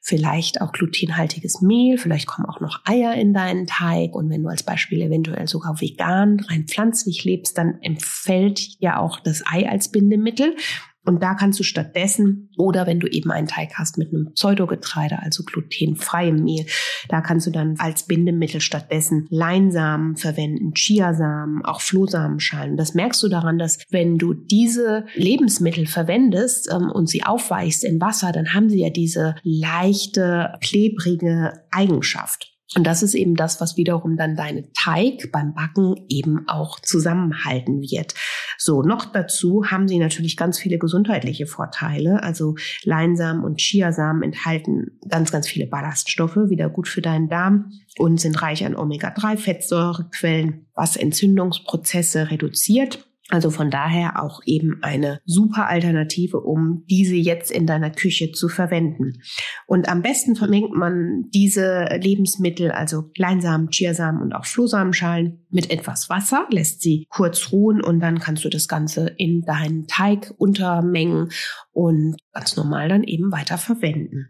vielleicht 0.00 0.60
auch 0.60 0.72
glutenhaltiges 0.72 1.60
Mehl, 1.60 1.98
vielleicht 1.98 2.26
kommen 2.26 2.48
auch 2.48 2.60
noch 2.60 2.80
Eier 2.84 3.14
in 3.14 3.34
deinen 3.34 3.66
Teig. 3.66 4.14
Und 4.14 4.30
wenn 4.30 4.42
du 4.42 4.48
als 4.48 4.62
Beispiel 4.62 5.02
eventuell 5.02 5.46
sogar 5.48 5.80
vegan, 5.80 6.40
rein 6.48 6.66
pflanzlich 6.66 7.24
lebst, 7.24 7.58
dann 7.58 7.80
empfällt 7.82 8.60
ja 8.78 8.98
auch 8.98 9.20
das 9.20 9.42
Ei 9.46 9.68
als 9.68 9.90
Bindemittel. 9.90 10.56
Und 11.04 11.22
da 11.22 11.34
kannst 11.34 11.58
du 11.58 11.64
stattdessen, 11.64 12.50
oder 12.56 12.86
wenn 12.86 13.00
du 13.00 13.08
eben 13.08 13.32
einen 13.32 13.48
Teig 13.48 13.74
hast 13.74 13.98
mit 13.98 14.12
einem 14.12 14.32
Pseudogetreide, 14.34 15.18
also 15.20 15.42
glutenfreiem 15.42 16.44
Mehl, 16.44 16.66
da 17.08 17.20
kannst 17.20 17.46
du 17.46 17.50
dann 17.50 17.74
als 17.78 18.04
Bindemittel 18.04 18.60
stattdessen 18.60 19.26
Leinsamen 19.28 20.16
verwenden, 20.16 20.74
Chiasamen, 20.74 21.64
auch 21.64 21.80
Flohsamenschalen. 21.80 22.76
Das 22.76 22.94
merkst 22.94 23.22
du 23.22 23.28
daran, 23.28 23.58
dass 23.58 23.78
wenn 23.90 24.16
du 24.16 24.32
diese 24.32 25.06
Lebensmittel 25.14 25.86
verwendest 25.86 26.70
ähm, 26.72 26.90
und 26.90 27.08
sie 27.08 27.24
aufweichst 27.24 27.82
in 27.84 28.00
Wasser, 28.00 28.30
dann 28.30 28.54
haben 28.54 28.70
sie 28.70 28.80
ja 28.80 28.90
diese 28.90 29.34
leichte, 29.42 30.54
klebrige 30.60 31.64
Eigenschaft. 31.72 32.51
Und 32.74 32.84
das 32.84 33.02
ist 33.02 33.14
eben 33.14 33.34
das, 33.34 33.60
was 33.60 33.76
wiederum 33.76 34.16
dann 34.16 34.34
deine 34.34 34.72
Teig 34.72 35.30
beim 35.30 35.54
Backen 35.54 35.94
eben 36.08 36.48
auch 36.48 36.80
zusammenhalten 36.80 37.82
wird. 37.82 38.14
So, 38.56 38.82
noch 38.82 39.04
dazu 39.04 39.64
haben 39.70 39.88
sie 39.88 39.98
natürlich 39.98 40.36
ganz 40.36 40.58
viele 40.58 40.78
gesundheitliche 40.78 41.46
Vorteile. 41.46 42.22
Also 42.22 42.54
Leinsamen 42.84 43.44
und 43.44 43.60
Chiasamen 43.60 44.22
enthalten 44.22 44.98
ganz, 45.08 45.30
ganz 45.30 45.46
viele 45.46 45.66
Ballaststoffe, 45.66 46.36
wieder 46.48 46.70
gut 46.70 46.88
für 46.88 47.02
deinen 47.02 47.28
Darm 47.28 47.72
und 47.98 48.20
sind 48.20 48.40
reich 48.40 48.64
an 48.64 48.74
Omega-3-Fettsäurequellen, 48.74 50.66
was 50.74 50.96
Entzündungsprozesse 50.96 52.30
reduziert 52.30 53.06
also 53.32 53.50
von 53.50 53.70
daher 53.70 54.22
auch 54.22 54.42
eben 54.44 54.80
eine 54.82 55.20
super 55.24 55.66
Alternative, 55.66 56.38
um 56.38 56.84
diese 56.90 57.14
jetzt 57.14 57.50
in 57.50 57.66
deiner 57.66 57.88
Küche 57.88 58.30
zu 58.30 58.50
verwenden. 58.50 59.22
Und 59.66 59.88
am 59.88 60.02
besten 60.02 60.36
vermengt 60.36 60.74
man 60.74 61.30
diese 61.30 61.86
Lebensmittel, 61.98 62.70
also 62.70 63.10
Leinsamen, 63.16 63.70
Chiasamen 63.70 64.20
und 64.20 64.34
auch 64.34 64.44
Flohsamenschalen 64.44 65.46
mit 65.48 65.70
etwas 65.70 66.10
Wasser, 66.10 66.46
lässt 66.50 66.82
sie 66.82 67.06
kurz 67.08 67.52
ruhen 67.52 67.82
und 67.82 68.00
dann 68.00 68.18
kannst 68.18 68.44
du 68.44 68.50
das 68.50 68.68
Ganze 68.68 69.14
in 69.16 69.40
deinen 69.40 69.86
Teig 69.86 70.34
untermengen 70.36 71.30
und 71.72 72.16
ganz 72.34 72.56
normal 72.56 72.90
dann 72.90 73.02
eben 73.02 73.32
weiter 73.32 73.56
verwenden. 73.56 74.28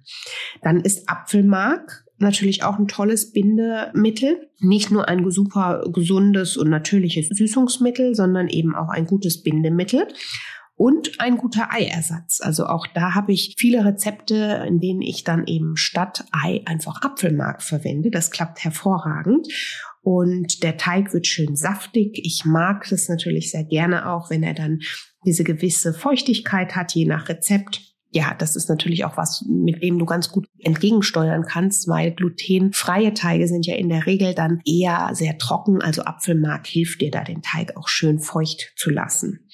Dann 0.63 0.81
ist 0.81 1.09
Apfelmark 1.09 2.05
natürlich 2.23 2.65
auch 2.65 2.79
ein 2.79 2.89
tolles 2.89 3.33
Bindemittel. 3.33 4.49
Nicht 4.61 4.91
nur 4.91 5.09
ein 5.09 5.29
super 5.31 5.85
gesundes 5.93 6.57
und 6.57 6.71
natürliches 6.71 7.29
Süßungsmittel, 7.29 8.15
sondern 8.15 8.49
eben 8.49 8.75
auch 8.75 8.89
ein 8.89 9.07
gutes 9.07 9.43
Bindemittel 9.43 10.07
und 10.77 11.21
ein 11.21 11.37
guter 11.37 11.73
Eiersatz. 11.73 12.41
Also 12.43 12.67
auch 12.67 12.87
da 12.95 13.15
habe 13.15 13.33
ich 13.33 13.55
viele 13.59 13.85
Rezepte, 13.85 14.65
in 14.67 14.81
denen 14.81 15.03
ich 15.03 15.23
dann 15.23 15.47
eben 15.47 15.77
statt 15.77 16.25
Ei 16.33 16.63
einfach 16.65 17.03
Apfelmark 17.03 17.63
verwende. 17.63 18.11
Das 18.11 18.31
klappt 18.31 18.65
hervorragend. 18.65 19.47
Und 20.01 20.65
der 20.65 20.77
Teig 20.79 21.13
wird 21.13 21.29
schön 21.29 21.55
saftig. 21.55 22.19
Ich 22.25 22.45
mag 22.45 22.87
das 22.91 23.09
natürlich 23.09 23.53
sehr 23.53 23.65
gerne 23.65 24.11
auch, 24.11 24.31
wenn 24.31 24.43
er 24.43 24.55
dann 24.55 24.81
diese 25.25 25.45
gewisse 25.45 25.95
Feuchtigkeit 25.95 26.75
hat, 26.75 26.95
je 26.95 27.05
nach 27.05 27.29
Rezept 27.29 27.92
ja, 28.15 28.35
das 28.39 28.57
ist 28.57 28.69
natürlich 28.69 29.07
auch 29.07 29.17
was, 29.17 29.45
mit 29.49 29.83
dem 29.83 29.99
du 29.99 30.05
ganz 30.05 30.31
gut 30.31 30.47
entgegensteuern 30.59 31.47
kannst, 31.47 31.89
weil 31.89 32.13
glutenfreie 32.13 33.15
Teige 33.15 33.49
sind 33.49 33.67
ja 33.67 33.75
in 33.75 33.89
der 33.89 34.05
Regel 34.05 34.35
dann 34.35 34.61
eher 34.67 35.11
sehr 35.15 35.39
trocken. 35.39 35.81
Also 35.81 36.03
Apfelmark 36.03 36.67
hilft 36.67 37.01
dir 37.01 37.11
da, 37.11 37.25
den 37.25 37.41
Teig 37.41 37.75
auch 37.77 37.89
schön 37.89 38.19
feucht 38.19 38.75
zu 38.77 38.91
lassen. 38.91 39.49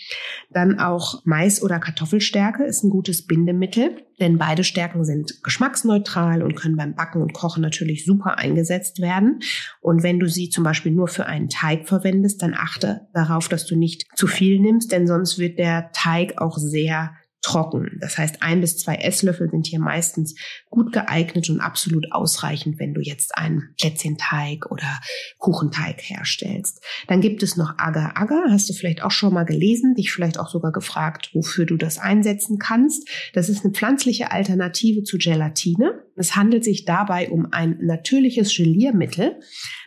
Dann 0.50 0.80
auch 0.80 1.22
Mais- 1.24 1.62
oder 1.62 1.78
Kartoffelstärke 1.78 2.64
ist 2.64 2.82
ein 2.82 2.90
gutes 2.90 3.26
Bindemittel, 3.26 4.02
denn 4.18 4.38
beide 4.38 4.64
Stärken 4.64 5.04
sind 5.04 5.40
geschmacksneutral 5.44 6.42
und 6.42 6.56
können 6.56 6.76
beim 6.76 6.96
Backen 6.96 7.22
und 7.22 7.34
Kochen 7.34 7.62
natürlich 7.62 8.04
super 8.04 8.38
eingesetzt 8.38 9.00
werden. 9.00 9.38
Und 9.80 10.02
wenn 10.02 10.18
du 10.18 10.28
sie 10.28 10.50
zum 10.50 10.64
Beispiel 10.64 10.90
nur 10.90 11.06
für 11.06 11.26
einen 11.26 11.48
Teig 11.48 11.86
verwendest, 11.86 12.42
dann 12.42 12.54
achte 12.54 13.02
darauf, 13.14 13.48
dass 13.48 13.66
du 13.66 13.76
nicht 13.76 14.06
zu 14.16 14.26
viel 14.26 14.58
nimmst, 14.58 14.90
denn 14.90 15.06
sonst 15.06 15.38
wird 15.38 15.60
der 15.60 15.90
Teig 15.92 16.40
auch 16.40 16.58
sehr 16.58 17.12
trocken. 17.48 17.98
Das 18.00 18.18
heißt, 18.18 18.42
ein 18.42 18.60
bis 18.60 18.78
zwei 18.78 18.96
Esslöffel 18.96 19.48
sind 19.50 19.66
hier 19.66 19.80
meistens 19.80 20.34
gut 20.68 20.92
geeignet 20.92 21.48
und 21.48 21.60
absolut 21.60 22.12
ausreichend, 22.12 22.78
wenn 22.78 22.92
du 22.92 23.00
jetzt 23.00 23.36
einen 23.38 23.74
Plätzchenteig 23.80 24.70
oder 24.70 25.00
Kuchenteig 25.38 26.02
herstellst. 26.02 26.84
Dann 27.06 27.22
gibt 27.22 27.42
es 27.42 27.56
noch 27.56 27.78
Agar-Agar, 27.78 28.50
hast 28.50 28.68
du 28.68 28.74
vielleicht 28.74 29.02
auch 29.02 29.10
schon 29.10 29.32
mal 29.32 29.44
gelesen, 29.44 29.94
dich 29.94 30.12
vielleicht 30.12 30.38
auch 30.38 30.50
sogar 30.50 30.72
gefragt, 30.72 31.30
wofür 31.32 31.64
du 31.64 31.78
das 31.78 31.98
einsetzen 31.98 32.58
kannst. 32.58 33.08
Das 33.32 33.48
ist 33.48 33.64
eine 33.64 33.72
pflanzliche 33.72 34.30
Alternative 34.30 35.02
zu 35.02 35.16
Gelatine. 35.16 36.02
Es 36.18 36.34
handelt 36.34 36.64
sich 36.64 36.84
dabei 36.84 37.30
um 37.30 37.48
ein 37.52 37.78
natürliches 37.80 38.54
Geliermittel 38.54 39.38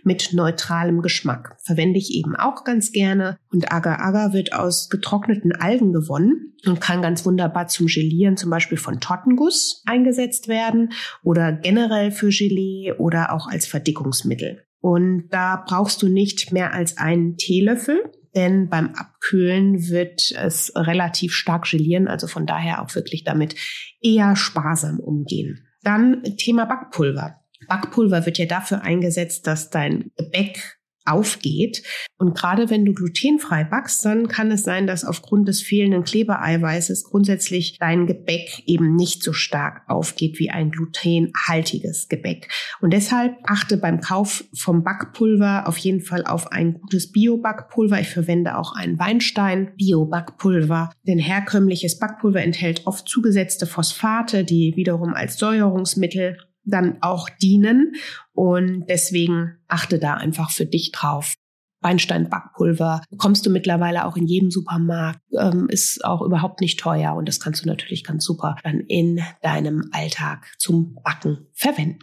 mit 0.03 0.31
neutralem 0.33 1.01
Geschmack. 1.01 1.57
Verwende 1.63 1.99
ich 1.99 2.13
eben 2.13 2.35
auch 2.35 2.63
ganz 2.63 2.91
gerne. 2.91 3.37
Und 3.51 3.71
Agar-Agar 3.71 4.33
wird 4.33 4.53
aus 4.53 4.89
getrockneten 4.89 5.51
Algen 5.51 5.91
gewonnen 5.91 6.53
und 6.65 6.79
kann 6.79 7.01
ganz 7.01 7.25
wunderbar 7.25 7.67
zum 7.67 7.87
Gelieren 7.87 8.37
zum 8.37 8.49
Beispiel 8.49 8.77
von 8.77 8.99
Tortenguss 8.99 9.83
eingesetzt 9.85 10.47
werden 10.47 10.93
oder 11.23 11.51
generell 11.51 12.11
für 12.11 12.29
Gelee 12.29 12.93
oder 12.93 13.33
auch 13.33 13.47
als 13.47 13.67
Verdickungsmittel. 13.67 14.63
Und 14.79 15.27
da 15.29 15.63
brauchst 15.67 16.01
du 16.01 16.07
nicht 16.07 16.51
mehr 16.51 16.73
als 16.73 16.97
einen 16.97 17.37
Teelöffel, 17.37 18.11
denn 18.35 18.69
beim 18.69 18.93
Abkühlen 18.95 19.89
wird 19.89 20.31
es 20.31 20.71
relativ 20.75 21.33
stark 21.33 21.69
gelieren, 21.69 22.07
also 22.07 22.27
von 22.27 22.45
daher 22.45 22.81
auch 22.81 22.95
wirklich 22.95 23.23
damit 23.23 23.55
eher 24.01 24.35
sparsam 24.35 24.99
umgehen. 24.99 25.67
Dann 25.83 26.23
Thema 26.37 26.65
Backpulver. 26.65 27.41
Backpulver 27.67 28.25
wird 28.25 28.37
ja 28.37 28.45
dafür 28.45 28.81
eingesetzt, 28.81 29.47
dass 29.47 29.69
dein 29.69 30.11
Gebäck 30.15 30.80
aufgeht. 31.05 31.83
Und 32.17 32.35
gerade 32.35 32.69
wenn 32.69 32.85
du 32.85 32.93
glutenfrei 32.93 33.63
backst, 33.63 34.05
dann 34.05 34.27
kann 34.27 34.51
es 34.51 34.63
sein, 34.63 34.87
dass 34.87 35.03
aufgrund 35.03 35.47
des 35.47 35.61
fehlenden 35.61 36.03
Klebereiweißes 36.03 37.05
grundsätzlich 37.05 37.77
dein 37.79 38.05
Gebäck 38.05 38.63
eben 38.67 38.95
nicht 38.95 39.23
so 39.23 39.33
stark 39.33 39.81
aufgeht 39.87 40.39
wie 40.39 40.51
ein 40.51 40.71
glutenhaltiges 40.71 42.07
Gebäck. 42.09 42.49
Und 42.79 42.93
deshalb 42.93 43.35
achte 43.43 43.77
beim 43.77 44.01
Kauf 44.01 44.43
vom 44.53 44.83
Backpulver 44.83 45.67
auf 45.67 45.77
jeden 45.77 46.01
Fall 46.01 46.25
auf 46.25 46.51
ein 46.51 46.75
gutes 46.75 47.11
Bio-Backpulver. 47.11 47.99
Ich 47.99 48.09
verwende 48.09 48.57
auch 48.57 48.75
ein 48.75 48.99
Weinstein 48.99 49.71
Bio-Backpulver, 49.77 50.91
denn 51.07 51.19
herkömmliches 51.19 51.97
Backpulver 51.99 52.41
enthält 52.41 52.85
oft 52.85 53.07
zugesetzte 53.07 53.65
Phosphate, 53.65 54.43
die 54.43 54.73
wiederum 54.75 55.13
als 55.13 55.37
Säuerungsmittel 55.37 56.37
dann 56.63 56.97
auch 57.01 57.29
dienen. 57.29 57.93
Und 58.33 58.85
deswegen 58.87 59.57
achte 59.67 59.99
da 59.99 60.15
einfach 60.15 60.51
für 60.51 60.65
dich 60.65 60.91
drauf. 60.91 61.35
Weinstein-Backpulver 61.81 63.01
bekommst 63.09 63.45
du 63.45 63.49
mittlerweile 63.49 64.05
auch 64.05 64.15
in 64.15 64.27
jedem 64.27 64.51
Supermarkt, 64.51 65.19
ähm, 65.37 65.67
ist 65.69 66.05
auch 66.05 66.21
überhaupt 66.21 66.61
nicht 66.61 66.79
teuer 66.79 67.15
und 67.15 67.27
das 67.27 67.39
kannst 67.39 67.63
du 67.63 67.67
natürlich 67.67 68.03
ganz 68.03 68.23
super 68.23 68.55
dann 68.63 68.81
in 68.81 69.19
deinem 69.41 69.89
Alltag 69.91 70.45
zum 70.59 70.99
Backen 71.03 71.47
verwenden. 71.53 71.99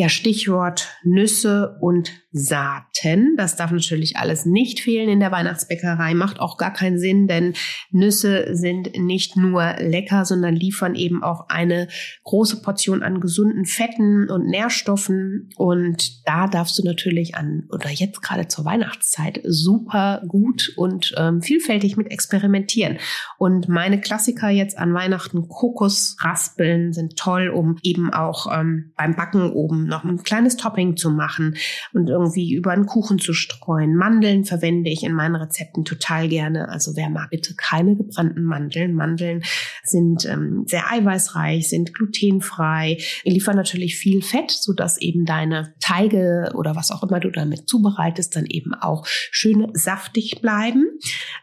Ja, 0.00 0.08
Stichwort 0.08 0.86
Nüsse 1.02 1.76
und 1.80 2.12
Saaten. 2.30 3.34
Das 3.36 3.56
darf 3.56 3.72
natürlich 3.72 4.16
alles 4.16 4.46
nicht 4.46 4.78
fehlen 4.78 5.08
in 5.08 5.18
der 5.18 5.32
Weihnachtsbäckerei. 5.32 6.14
Macht 6.14 6.38
auch 6.38 6.56
gar 6.56 6.72
keinen 6.72 7.00
Sinn, 7.00 7.26
denn 7.26 7.54
Nüsse 7.90 8.54
sind 8.54 8.96
nicht 8.96 9.36
nur 9.36 9.74
lecker, 9.80 10.24
sondern 10.24 10.54
liefern 10.54 10.94
eben 10.94 11.24
auch 11.24 11.48
eine 11.48 11.88
große 12.22 12.62
Portion 12.62 13.02
an 13.02 13.20
gesunden 13.20 13.64
Fetten 13.64 14.30
und 14.30 14.46
Nährstoffen. 14.46 15.50
Und 15.56 16.26
da 16.28 16.46
darfst 16.46 16.78
du 16.78 16.84
natürlich 16.84 17.34
an, 17.34 17.66
oder 17.72 17.90
jetzt 17.90 18.22
gerade 18.22 18.46
zur 18.46 18.64
Weihnachtszeit, 18.66 19.40
super 19.44 20.22
gut 20.28 20.74
und 20.76 21.12
ähm, 21.16 21.42
vielfältig 21.42 21.96
mit 21.96 22.12
experimentieren. 22.12 22.98
Und 23.38 23.68
meine 23.68 24.00
Klassiker 24.00 24.48
jetzt 24.48 24.78
an 24.78 24.94
Weihnachten, 24.94 25.48
Kokosraspeln 25.48 26.92
sind 26.92 27.16
toll, 27.16 27.48
um 27.48 27.78
eben 27.82 28.12
auch 28.12 28.46
ähm, 28.52 28.92
beim 28.96 29.16
Backen 29.16 29.50
oben 29.50 29.87
noch 29.88 30.04
ein 30.04 30.22
kleines 30.22 30.56
Topping 30.56 30.96
zu 30.96 31.10
machen 31.10 31.56
und 31.92 32.08
irgendwie 32.08 32.54
über 32.54 32.72
einen 32.72 32.86
Kuchen 32.86 33.18
zu 33.18 33.32
streuen. 33.32 33.96
Mandeln 33.96 34.44
verwende 34.44 34.90
ich 34.90 35.02
in 35.02 35.12
meinen 35.12 35.36
Rezepten 35.36 35.84
total 35.84 36.28
gerne. 36.28 36.68
Also 36.68 36.94
wer 36.94 37.10
mag 37.10 37.30
bitte 37.30 37.54
keine 37.56 37.96
gebrannten 37.96 38.44
Mandeln. 38.44 38.94
Mandeln 38.94 39.42
sind 39.82 40.24
ähm, 40.26 40.64
sehr 40.66 40.90
eiweißreich, 40.90 41.68
sind 41.68 41.94
glutenfrei, 41.94 42.98
liefern 43.24 43.56
natürlich 43.56 43.96
viel 43.96 44.22
Fett, 44.22 44.50
so 44.50 44.72
dass 44.72 44.98
eben 44.98 45.24
deine 45.24 45.74
Teige 45.80 46.52
oder 46.54 46.76
was 46.76 46.90
auch 46.90 47.02
immer 47.02 47.20
du 47.20 47.30
damit 47.30 47.68
zubereitest, 47.68 48.36
dann 48.36 48.46
eben 48.46 48.74
auch 48.74 49.06
schön 49.06 49.68
saftig 49.72 50.40
bleiben. 50.40 50.84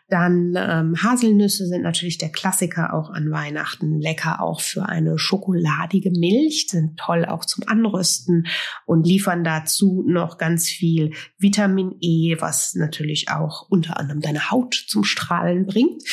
Dann 0.07 0.53
ähm, 0.55 1.01
Haselnüsse 1.01 1.65
sind 1.65 1.81
natürlich 1.81 2.19
der 2.19 2.29
Klassiker 2.29 2.93
auch 2.93 3.09
an 3.09 3.31
Weihnachten. 3.31 3.99
Lecker 3.99 4.39
auch 4.39 4.61
für 4.61 4.87
eine 4.87 5.17
schokoladige 5.17 6.11
Milch, 6.11 6.67
sind 6.69 6.97
toll 6.97 7.25
auch 7.25 7.43
zum 7.43 7.63
Anrüsten 7.67 8.45
und 8.85 9.07
liefern 9.07 9.43
dazu 9.43 10.03
noch 10.07 10.37
ganz 10.37 10.69
viel 10.69 11.11
Vitamin 11.39 11.95
E, 12.01 12.35
was 12.39 12.75
natürlich 12.75 13.29
auch 13.29 13.67
unter 13.69 13.97
anderem 13.97 14.21
deine 14.21 14.51
Haut 14.51 14.75
zum 14.75 15.03
Strahlen 15.03 15.65
bringt. 15.65 16.03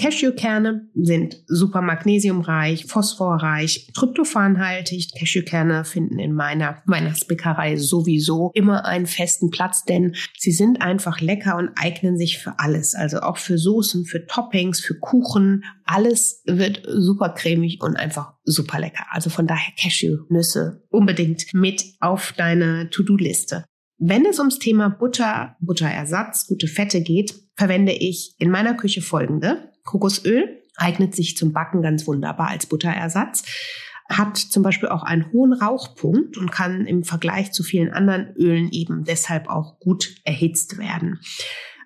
Cashewkerne 0.00 0.88
sind 0.94 1.42
super 1.48 1.82
magnesiumreich, 1.82 2.86
phosphorreich, 2.86 3.90
tryptophanhaltig. 3.94 5.12
Cashewkerne 5.18 5.84
finden 5.84 6.20
in 6.20 6.34
meiner 6.34 6.82
Weihnachtsbäckerei 6.86 7.76
sowieso 7.76 8.52
immer 8.54 8.84
einen 8.84 9.06
festen 9.06 9.50
Platz, 9.50 9.84
denn 9.84 10.14
sie 10.38 10.52
sind 10.52 10.80
einfach 10.80 11.20
lecker 11.20 11.56
und 11.56 11.70
eignen 11.74 12.16
sich 12.16 12.38
für 12.38 12.60
alles. 12.60 12.94
Also 12.94 13.18
auch 13.20 13.38
für 13.38 13.58
Soßen, 13.58 14.04
für 14.04 14.24
Toppings, 14.26 14.80
für 14.80 14.94
Kuchen. 14.94 15.64
Alles 15.84 16.42
wird 16.46 16.82
super 16.86 17.30
cremig 17.30 17.80
und 17.82 17.96
einfach 17.96 18.34
super 18.44 18.78
lecker. 18.78 19.04
Also 19.10 19.30
von 19.30 19.48
daher 19.48 19.72
Cashewnüsse 19.80 20.86
unbedingt 20.90 21.52
mit 21.52 21.82
auf 21.98 22.34
deine 22.36 22.88
To-Do-Liste. 22.90 23.64
Wenn 24.00 24.26
es 24.26 24.38
ums 24.38 24.60
Thema 24.60 24.90
Butter, 24.90 25.56
Butterersatz, 25.58 26.46
gute 26.46 26.68
Fette 26.68 27.02
geht, 27.02 27.34
verwende 27.56 27.90
ich 27.90 28.36
in 28.38 28.48
meiner 28.48 28.74
Küche 28.74 29.02
folgende. 29.02 29.72
Kokosöl 29.88 30.62
eignet 30.76 31.16
sich 31.16 31.36
zum 31.36 31.52
Backen 31.52 31.82
ganz 31.82 32.06
wunderbar 32.06 32.48
als 32.48 32.66
Butterersatz 32.66 33.42
hat 34.10 34.38
zum 34.38 34.62
Beispiel 34.62 34.88
auch 34.88 35.02
einen 35.02 35.30
hohen 35.32 35.52
Rauchpunkt 35.52 36.38
und 36.38 36.50
kann 36.50 36.86
im 36.86 37.04
Vergleich 37.04 37.52
zu 37.52 37.62
vielen 37.62 37.92
anderen 37.92 38.34
Ölen 38.36 38.70
eben 38.70 39.04
deshalb 39.04 39.48
auch 39.48 39.78
gut 39.80 40.14
erhitzt 40.24 40.78
werden. 40.78 41.20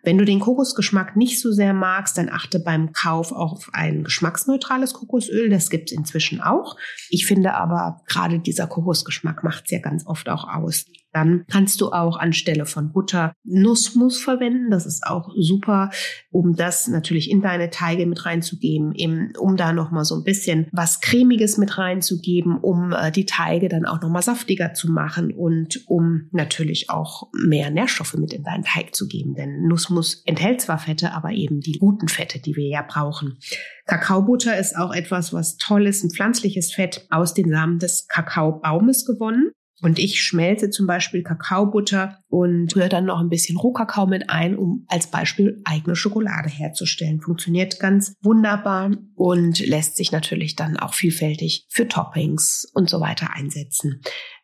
Wenn 0.05 0.19
du 0.19 0.25
den 0.25 0.41
Kokosgeschmack 0.41 1.17
nicht 1.17 1.41
so 1.41 1.53
sehr 1.53 1.75
magst, 1.75 2.19
dann 2.19 2.29
achte 2.29 2.59
beim 2.59 2.93
Kauf 2.93 3.31
auf 3.31 3.71
ein 3.73 4.03
geschmacksneutrales 4.03 4.95
Kokosöl. 4.95 5.49
Das 5.49 5.71
gibt's 5.71 5.93
inzwischen 5.93 6.41
auch. 6.41 6.77
Ich 7.09 7.27
finde 7.27 7.55
aber 7.55 8.03
gerade 8.07 8.41
dieser 8.41 8.67
Kokosgeschmack 8.67 9.45
macht's 9.45 9.71
ja 9.71 9.79
ganz 9.79 10.07
oft 10.07 10.29
auch 10.29 10.49
aus. 10.49 10.87
Dann 11.13 11.45
kannst 11.51 11.81
du 11.81 11.93
auch 11.93 12.17
anstelle 12.17 12.67
von 12.67 12.93
Butter 12.93 13.35
Nussmus 13.45 14.19
verwenden. 14.19 14.71
Das 14.71 14.87
ist 14.87 15.07
auch 15.07 15.31
super, 15.37 15.91
um 16.31 16.57
das 16.57 16.89
natürlich 16.89 17.31
in 17.31 17.43
deine 17.43 17.71
Teige 17.71 18.07
mit 18.07 18.25
reinzugeben, 18.25 18.95
eben, 18.95 19.33
um 19.39 19.57
da 19.57 19.73
nochmal 19.73 20.05
so 20.05 20.17
ein 20.17 20.25
bisschen 20.25 20.69
was 20.73 21.01
Cremiges 21.01 21.59
mit 21.59 21.77
reinzugeben, 21.77 22.59
um 22.59 22.93
äh, 22.93 23.11
die 23.11 23.27
Teige 23.27 23.69
dann 23.69 23.85
auch 23.85 24.01
nochmal 24.01 24.23
saftiger 24.23 24.75
zu 24.75 24.91
machen 24.91 25.33
und 25.33 25.83
um 25.87 26.29
natürlich 26.33 26.89
auch 26.91 27.29
mehr 27.33 27.71
Nährstoffe 27.71 28.15
mit 28.15 28.33
in 28.33 28.43
deinen 28.43 28.65
Teig 28.65 28.95
zu 28.95 29.07
geben. 29.07 29.35
Denn 29.35 29.67
Nussmus 29.67 30.23
enthält 30.25 30.61
zwar 30.61 30.79
Fette, 30.79 31.13
aber 31.13 31.31
eben 31.31 31.61
die 31.61 31.79
guten 31.79 32.09
Fette, 32.09 32.41
die 32.41 32.57
wir 32.57 32.69
ja 32.69 32.83
brauchen. 32.83 33.39
Kakaobutter 33.87 34.59
ist 34.59 34.77
auch 34.77 34.93
etwas, 34.93 35.33
was 35.33 35.57
toll 35.57 35.87
ist, 35.87 36.05
ein 36.05 36.11
pflanzliches 36.11 36.73
Fett 36.73 37.07
aus 37.11 37.35
den 37.35 37.51
Samen 37.51 37.79
des 37.79 38.07
Kakaobaumes 38.09 39.05
gewonnen. 39.05 39.53
Und 39.83 39.99
ich 39.99 40.23
schmelze 40.23 40.71
zum 40.71 40.87
Beispiel 40.87 41.23
Kakaobutter 41.23 42.19
und 42.29 42.75
rühre 42.77 42.89
dann 42.89 43.05
noch 43.05 43.21
ein 43.21 43.29
bisschen 43.29 43.57
Rohkakao 43.57 44.07
mit 44.07 44.31
ein, 44.31 44.57
um 44.57 44.87
als 44.89 45.09
Beispiel 45.09 45.61
eigene 45.65 45.97
Schokolade 45.97 46.49
herzustellen. 46.49 47.21
Funktioniert 47.21 47.81
ganz 47.81 48.15
wunderbar 48.23 48.93
und 49.17 49.59
lässt 49.67 49.97
sich 49.97 50.13
natürlich 50.13 50.55
dann 50.55 50.77
auch 50.77 50.95
vielfältig 50.95 51.67
für 51.69 51.89
Toppings 51.89 52.71
und 52.75 52.89
so 52.89 53.01
weiter 53.01 53.35
einsetzen. 53.35 54.01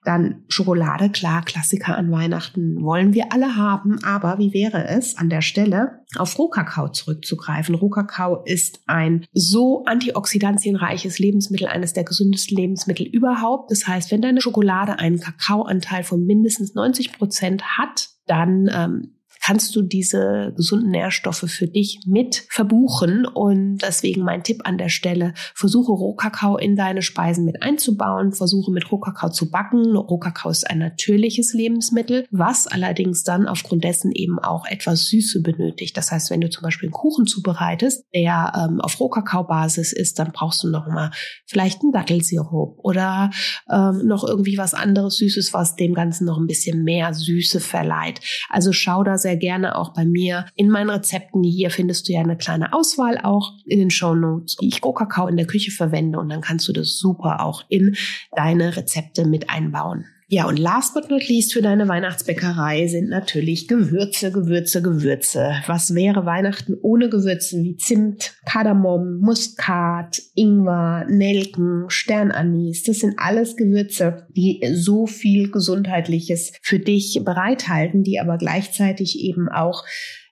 Dann 0.09 0.45
Schokolade, 0.49 1.11
klar, 1.11 1.45
Klassiker 1.45 1.99
an 1.99 2.11
Weihnachten 2.11 2.83
wollen 2.83 3.13
wir 3.13 3.31
alle 3.31 3.57
haben, 3.57 4.03
aber 4.03 4.39
wie 4.39 4.55
wäre 4.55 4.89
es 4.89 5.19
an 5.19 5.29
der 5.29 5.43
Stelle 5.43 6.01
auf 6.17 6.39
Rohkakao 6.39 6.89
zurückzugreifen? 6.89 7.75
Rohkakao 7.75 8.43
ist 8.47 8.81
ein 8.87 9.27
so 9.35 9.85
antioxidantienreiches 9.85 11.19
Lebensmittel, 11.19 11.67
eines 11.67 11.93
der 11.93 12.05
gesündesten 12.05 12.57
Lebensmittel 12.57 13.05
überhaupt. 13.05 13.71
Das 13.71 13.87
heißt, 13.87 14.11
wenn 14.11 14.23
deine 14.23 14.41
Schokolade 14.41 14.99
einen 14.99 15.21
Kakaoanteil 15.21 16.05
von 16.05 16.25
mindestens 16.25 16.75
90 16.75 17.13
Prozent 17.13 17.77
hat, 17.77 18.09
dann 18.27 18.71
ähm, 18.73 19.18
kannst 19.49 19.75
du 19.75 19.81
diese 19.81 20.53
gesunden 20.59 20.91
Nährstoffe 20.91 21.47
für 21.49 21.67
dich 21.67 22.01
mit 22.07 22.45
verbuchen. 22.51 23.25
Und 23.25 23.79
deswegen 23.79 24.23
mein 24.23 24.43
Tipp 24.43 24.61
an 24.65 24.77
der 24.77 24.91
Stelle, 24.91 25.33
versuche 25.55 25.91
Rohkakao 25.91 26.59
in 26.59 26.77
deine 26.77 27.01
Speisen 27.01 27.47
mit 27.47 27.63
einzubauen, 27.63 28.33
versuche 28.33 28.71
mit 28.71 28.93
Rohkakao 28.93 29.31
zu 29.31 29.51
backen. 29.51 29.97
Rohkakao 29.97 30.51
ist 30.51 30.69
ein 30.69 30.81
natürliches 30.81 31.55
Lebensmittel, 31.55 32.27
was 32.31 32.67
allerdings 32.67 33.25
dann 33.25 33.49
aufgrund 33.49 33.85
dessen 33.85 34.13
eben 34.13 34.39
auch 34.39 34.67
etwas 34.67 35.07
Süße 35.07 35.41
benötigt. 35.41 35.97
Das 35.97 36.13
heißt, 36.13 36.31
wenn 36.31 36.43
du 36.43 36.51
zum 36.51 36.65
Beispiel 36.65 36.89
einen 36.89 36.93
Kuchen 36.93 37.27
zubereitest, 37.27 38.05
der 38.15 38.53
ähm, 38.55 38.83
auf 38.83 39.01
Rohkakao-Basis 39.01 39.95
ist, 39.95 40.19
dann 40.19 40.33
brauchst 40.33 40.63
du 40.63 40.69
noch 40.69 40.89
mal 40.89 41.11
vielleicht 41.47 41.81
einen 41.81 41.93
Dattelsirup 41.93 42.81
oder 42.83 43.31
ähm, 43.73 44.03
noch 44.05 44.25
irgendwie 44.29 44.59
was 44.59 44.75
anderes 44.75 45.17
Süßes, 45.17 45.55
was 45.55 45.75
dem 45.75 45.95
Ganzen 45.95 46.27
noch 46.27 46.37
ein 46.37 46.47
bisschen 46.47 46.85
mehr 46.85 47.15
Süße 47.15 47.61
verleiht. 47.61 48.21
Also 48.51 48.73
schau 48.73 49.03
da 49.05 49.17
sehr 49.17 49.38
gerne 49.39 49.77
auch 49.77 49.95
bei 49.95 50.05
mir 50.05 50.47
in 50.55 50.69
meinen 50.69 50.91
Rezepten. 50.91 51.43
Hier 51.43 51.71
findest 51.71 52.09
du 52.09 52.13
ja 52.13 52.21
eine 52.21 52.37
kleine 52.37 52.73
Auswahl 52.73 53.19
auch 53.23 53.53
in 53.65 53.79
den 53.79 53.91
Show 53.91 54.15
Notes, 54.15 54.57
wie 54.61 54.69
ich 54.69 54.85
Rohkakao 54.85 55.27
in 55.29 55.37
der 55.37 55.47
Küche 55.47 55.71
verwende 55.71 56.19
und 56.19 56.29
dann 56.29 56.41
kannst 56.41 56.69
du 56.69 56.73
das 56.73 56.99
super 56.99 57.41
auch 57.41 57.65
in 57.69 57.97
deine 58.35 58.77
Rezepte 58.77 59.27
mit 59.27 59.51
einbauen. 59.51 60.07
Ja, 60.31 60.47
und 60.47 60.59
last 60.59 60.93
but 60.93 61.09
not 61.09 61.27
least 61.27 61.55
für 61.55 61.63
deine 61.63 61.89
Weihnachtsbäckerei 61.89 62.87
sind 62.87 63.09
natürlich 63.09 63.67
Gewürze, 63.67 64.31
Gewürze, 64.31 64.83
Gewürze. 64.83 65.55
Was 65.67 65.95
wäre 65.95 66.27
Weihnachten 66.27 66.77
ohne 66.83 67.09
Gewürze 67.09 67.63
wie 67.63 67.77
Zimt, 67.77 68.35
Kardamom, 68.45 69.21
Muskat, 69.21 70.21
Ingwer, 70.35 71.07
Nelken, 71.09 71.85
Sternanis? 71.89 72.83
Das 72.83 72.99
sind 72.99 73.15
alles 73.17 73.57
Gewürze, 73.57 74.27
die 74.37 74.61
so 74.75 75.07
viel 75.07 75.51
Gesundheitliches 75.51 76.53
für 76.61 76.79
dich 76.79 77.19
bereithalten, 77.25 78.03
die 78.03 78.21
aber 78.21 78.37
gleichzeitig 78.37 79.19
eben 79.21 79.49
auch 79.49 79.83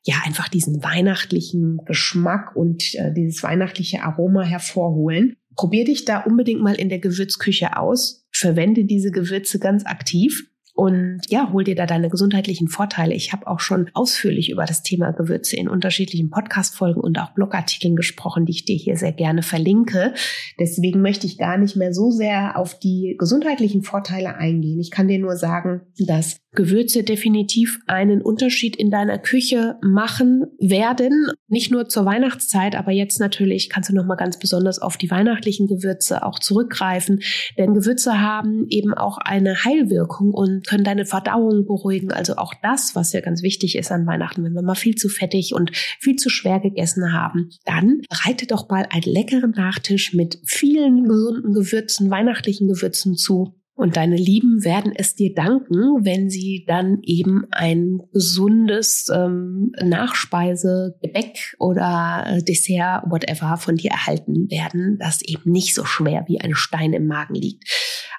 ja 0.03 0.17
einfach 0.27 0.49
diesen 0.49 0.83
weihnachtlichen 0.85 1.81
Geschmack 1.87 2.55
und 2.55 2.95
äh, 2.97 3.15
dieses 3.15 3.43
weihnachtliche 3.43 4.03
Aroma 4.03 4.43
hervorholen. 4.43 5.37
Probier 5.57 5.85
dich 5.85 6.05
da 6.05 6.21
unbedingt 6.21 6.63
mal 6.63 6.75
in 6.75 6.89
der 6.89 6.99
Gewürzküche 6.99 7.77
aus 7.77 8.27
verwende 8.31 8.85
diese 8.85 9.11
Gewürze 9.11 9.59
ganz 9.59 9.87
aktiv 9.87 10.51
und 10.77 11.23
ja, 11.31 11.51
hol 11.55 11.65
dir 11.65 11.75
da 11.75 11.87
deine 11.87 12.11
gesundheitlichen 12.11 12.69
Vorteile. 12.69 13.15
Ich 13.15 13.33
habe 13.33 13.47
auch 13.47 13.61
schon 13.61 13.89
ausführlich 13.95 14.51
über 14.51 14.67
das 14.67 14.83
Thema 14.83 15.13
Gewürze 15.13 15.57
in 15.57 15.71
unterschiedlichen 15.71 16.29
Podcast-Folgen 16.29 17.01
und 17.01 17.19
auch 17.19 17.33
Blogartikeln 17.33 17.97
gesprochen, 17.97 18.45
die 18.45 18.53
ich 18.53 18.67
dir 18.67 18.77
hier 18.77 18.99
sehr 18.99 19.13
gerne 19.13 19.43
verlinke. 19.43 20.13
Deswegen 20.61 21.01
möchte 21.01 21.27
ich 21.27 21.39
gar 21.39 21.57
nicht 21.57 21.77
mehr 21.77 21.95
so 21.95 22.11
sehr 22.11 22.59
auf 22.59 22.79
die 22.79 23.17
gesundheitlichen 23.19 23.85
Vorteile 23.85 24.37
eingehen. 24.37 24.79
Ich 24.79 24.91
kann 24.91 25.09
dir 25.09 25.19
nur 25.19 25.37
sagen, 25.37 25.81
dass 25.99 26.37
Gewürze 26.57 27.05
definitiv 27.05 27.79
einen 27.87 28.23
Unterschied 28.23 28.75
in 28.77 28.91
deiner 28.91 29.19
Küche 29.19 29.77
machen 29.83 30.47
werden. 30.59 31.31
Nicht 31.49 31.71
nur 31.71 31.89
zur 31.89 32.05
Weihnachtszeit, 32.05 32.75
aber 32.75 32.91
jetzt 32.91 33.21
natürlich 33.21 33.71
kannst 33.71 33.91
du 33.91 33.95
nochmal 33.95 34.17
ganz 34.17 34.39
besonders 34.39 34.81
auf 34.81 34.97
die 34.97 35.11
weihnachtlichen 35.11 35.69
Gewürze 35.69 36.25
auch 36.25 36.41
zurückgreifen. 36.41 37.21
Denn 37.57 37.75
Gewürze 37.75 38.21
haben 38.21 38.67
eben 38.69 38.95
auch 38.95 39.19
eine 39.19 39.65
Heilwirkung 39.65 40.33
und 40.33 40.67
können 40.67 40.85
deine 40.85 41.07
Verdauung 41.07 41.67
beruhigen. 41.67 42.11
Also 42.11 42.37
auch 42.37 42.55
das, 42.63 42.97
was 42.97 43.13
ja 43.13 43.21
ganz 43.21 43.43
wichtig 43.43 43.77
ist 43.77 43.93
an 43.93 44.07
Weihnachten, 44.07 44.43
wenn 44.43 44.55
wir 44.55 44.63
mal 44.63 44.75
viel 44.75 44.97
zu 44.97 45.09
fettig 45.09 45.55
und 45.55 45.71
viel 46.01 46.17
zu 46.17 46.29
schwer 46.29 46.59
gegessen 46.59 47.13
haben, 47.13 47.51
dann 47.65 48.01
bereite 48.09 48.47
doch 48.47 48.69
mal 48.69 48.87
einen 48.91 49.03
leckeren 49.03 49.53
Nachtisch 49.53 50.15
mit 50.15 50.41
vielen 50.45 51.05
gesunden 51.05 51.53
Gewürzen, 51.53 52.11
weihnachtlichen 52.11 52.69
Gewürzen 52.69 53.15
zu 53.17 53.55
und 53.77 53.99
deine 53.99 54.17
Lieben 54.17 54.65
werden 54.65 54.93
es 54.97 55.15
dir 55.15 55.35
danken, 55.35 56.05
wenn 56.05 56.31
sie 56.31 56.65
dann 56.67 57.01
eben 57.03 57.45
ein 57.51 58.01
gesundes 58.11 59.09
ähm, 59.15 59.73
Nachspeise, 59.83 60.97
Gebäck 61.03 61.55
oder 61.59 62.25
äh, 62.27 62.43
Dessert, 62.43 63.03
whatever, 63.07 63.59
von 63.59 63.77
dir 63.77 63.91
erhalten 63.91 64.51
werden, 64.51 64.97
das 64.99 65.21
eben 65.23 65.53
nicht 65.53 65.75
so 65.75 65.85
schwer 65.85 66.25
wie 66.27 66.41
ein 66.41 66.55
Stein 66.55 66.95
im 66.95 67.07
Magen 67.07 67.35
liegt. 67.35 67.65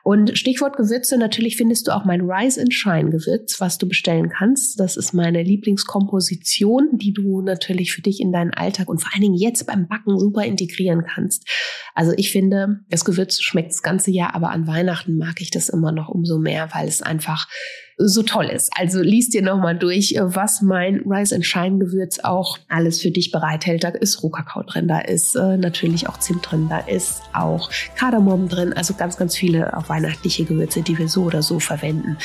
Und 0.08 0.38
Stichwort 0.38 0.78
Gewürze, 0.78 1.18
natürlich 1.18 1.58
findest 1.58 1.86
du 1.86 1.92
auch 1.92 2.06
mein 2.06 2.22
Rise 2.22 2.62
and 2.62 2.74
Shine 2.74 3.10
Gewürz, 3.10 3.60
was 3.60 3.78
du 3.78 3.90
bestellen 3.90 4.30
kannst. 4.30 4.80
Das 4.80 4.96
ist 4.96 5.12
meine 5.12 5.44
Lieblingskomposition, 5.44 6.92
die 6.94 7.12
du 7.12 7.42
natürlich 7.42 7.92
für 7.92 8.02
dich 8.02 8.22
in 8.22 8.32
deinen 8.32 8.54
Alltag 8.54 8.88
und 8.88 9.02
vor 9.02 9.12
allen 9.12 9.24
Dingen 9.24 9.36
jetzt 9.36 9.68
beim 9.68 9.90
Backen 9.90 10.18
super 10.18 10.46
integrieren 10.46 11.04
kannst. 11.04 11.46
Also 11.94 12.14
ich 12.16 12.32
finde, 12.32 12.80
das 12.90 13.04
Gewürz 13.04 13.42
schmeckt 13.42 13.72
das 13.72 13.82
ganze 13.82 14.10
Jahr, 14.10 14.34
aber 14.34 14.52
an 14.52 14.66
Weihnachten 14.66 15.18
mag 15.18 15.42
ich 15.42 15.52
das 15.52 15.68
immer 15.68 15.92
noch 15.92 16.08
umso 16.08 16.40
mehr, 16.40 16.70
weil 16.72 16.88
es 16.88 17.02
einfach 17.02 17.50
so 17.98 18.22
toll 18.22 18.46
ist. 18.46 18.70
Also 18.78 19.02
liest 19.02 19.34
dir 19.34 19.42
nochmal 19.42 19.78
durch, 19.78 20.16
was 20.20 20.62
mein 20.62 21.02
Rise 21.06 21.36
and 21.36 21.46
Shine 21.46 21.80
Gewürz 21.80 22.20
auch 22.20 22.60
alles 22.68 23.02
für 23.02 23.10
dich 23.10 23.32
bereithält. 23.32 23.84
Da 23.84 23.90
ist 23.90 24.22
Rohkakao 24.22 24.64
drin, 24.64 24.88
da 24.88 25.00
ist 25.00 25.36
äh, 25.36 25.58
natürlich 25.58 26.08
auch 26.08 26.20
Zimt 26.20 26.50
drin, 26.50 26.68
da 26.70 26.80
ist 26.80 27.24
auch 27.34 27.72
Kardamom 27.96 28.50
drin. 28.50 28.74
Also 28.74 28.94
ganz, 28.94 29.18
ganz 29.18 29.36
viele 29.36 29.76
auch 29.76 29.90
weihnachtliche 29.90 30.46
Gewürze, 30.46 30.84
die 30.84 30.98
wir 30.98 31.08
so 31.08 31.24
oder 31.24 31.42
so 31.42 31.60
verwenden. 31.60 32.18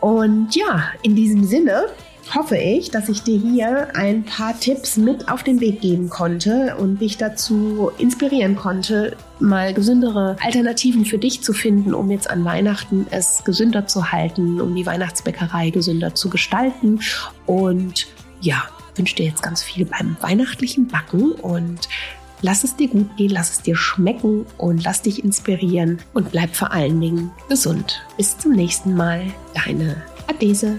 Und 0.00 0.54
ja, 0.54 0.90
in 1.02 1.14
diesem 1.14 1.44
Sinne 1.44 1.86
hoffe 2.34 2.56
ich, 2.56 2.90
dass 2.90 3.08
ich 3.08 3.22
dir 3.22 3.38
hier 3.38 3.94
ein 3.94 4.24
paar 4.24 4.58
Tipps 4.58 4.96
mit 4.96 5.28
auf 5.28 5.42
den 5.42 5.60
Weg 5.60 5.80
geben 5.80 6.08
konnte 6.08 6.76
und 6.76 7.00
dich 7.00 7.16
dazu 7.16 7.90
inspirieren 7.98 8.56
konnte, 8.56 9.16
mal 9.38 9.72
gesündere 9.74 10.36
Alternativen 10.42 11.04
für 11.04 11.18
dich 11.18 11.42
zu 11.42 11.52
finden, 11.52 11.94
um 11.94 12.10
jetzt 12.10 12.28
an 12.28 12.44
Weihnachten 12.44 13.06
es 13.10 13.42
gesünder 13.44 13.86
zu 13.86 14.12
halten, 14.12 14.60
um 14.60 14.74
die 14.74 14.86
Weihnachtsbäckerei 14.86 15.70
gesünder 15.70 16.14
zu 16.14 16.28
gestalten. 16.30 17.00
Und 17.46 18.06
ja, 18.40 18.64
wünsche 18.96 19.16
dir 19.16 19.26
jetzt 19.26 19.42
ganz 19.42 19.62
viel 19.62 19.86
beim 19.86 20.16
weihnachtlichen 20.20 20.88
Backen 20.88 21.32
und 21.32 21.88
Lass 22.42 22.64
es 22.64 22.76
dir 22.76 22.88
gut 22.88 23.16
gehen, 23.16 23.30
lass 23.30 23.50
es 23.50 23.62
dir 23.62 23.76
schmecken 23.76 24.44
und 24.58 24.84
lass 24.84 25.00
dich 25.00 25.24
inspirieren 25.24 25.98
und 26.12 26.32
bleib 26.32 26.54
vor 26.54 26.70
allen 26.70 27.00
Dingen 27.00 27.30
gesund. 27.48 28.02
Bis 28.18 28.36
zum 28.36 28.52
nächsten 28.52 28.94
Mal, 28.94 29.22
deine 29.54 30.02
Adese. 30.26 30.76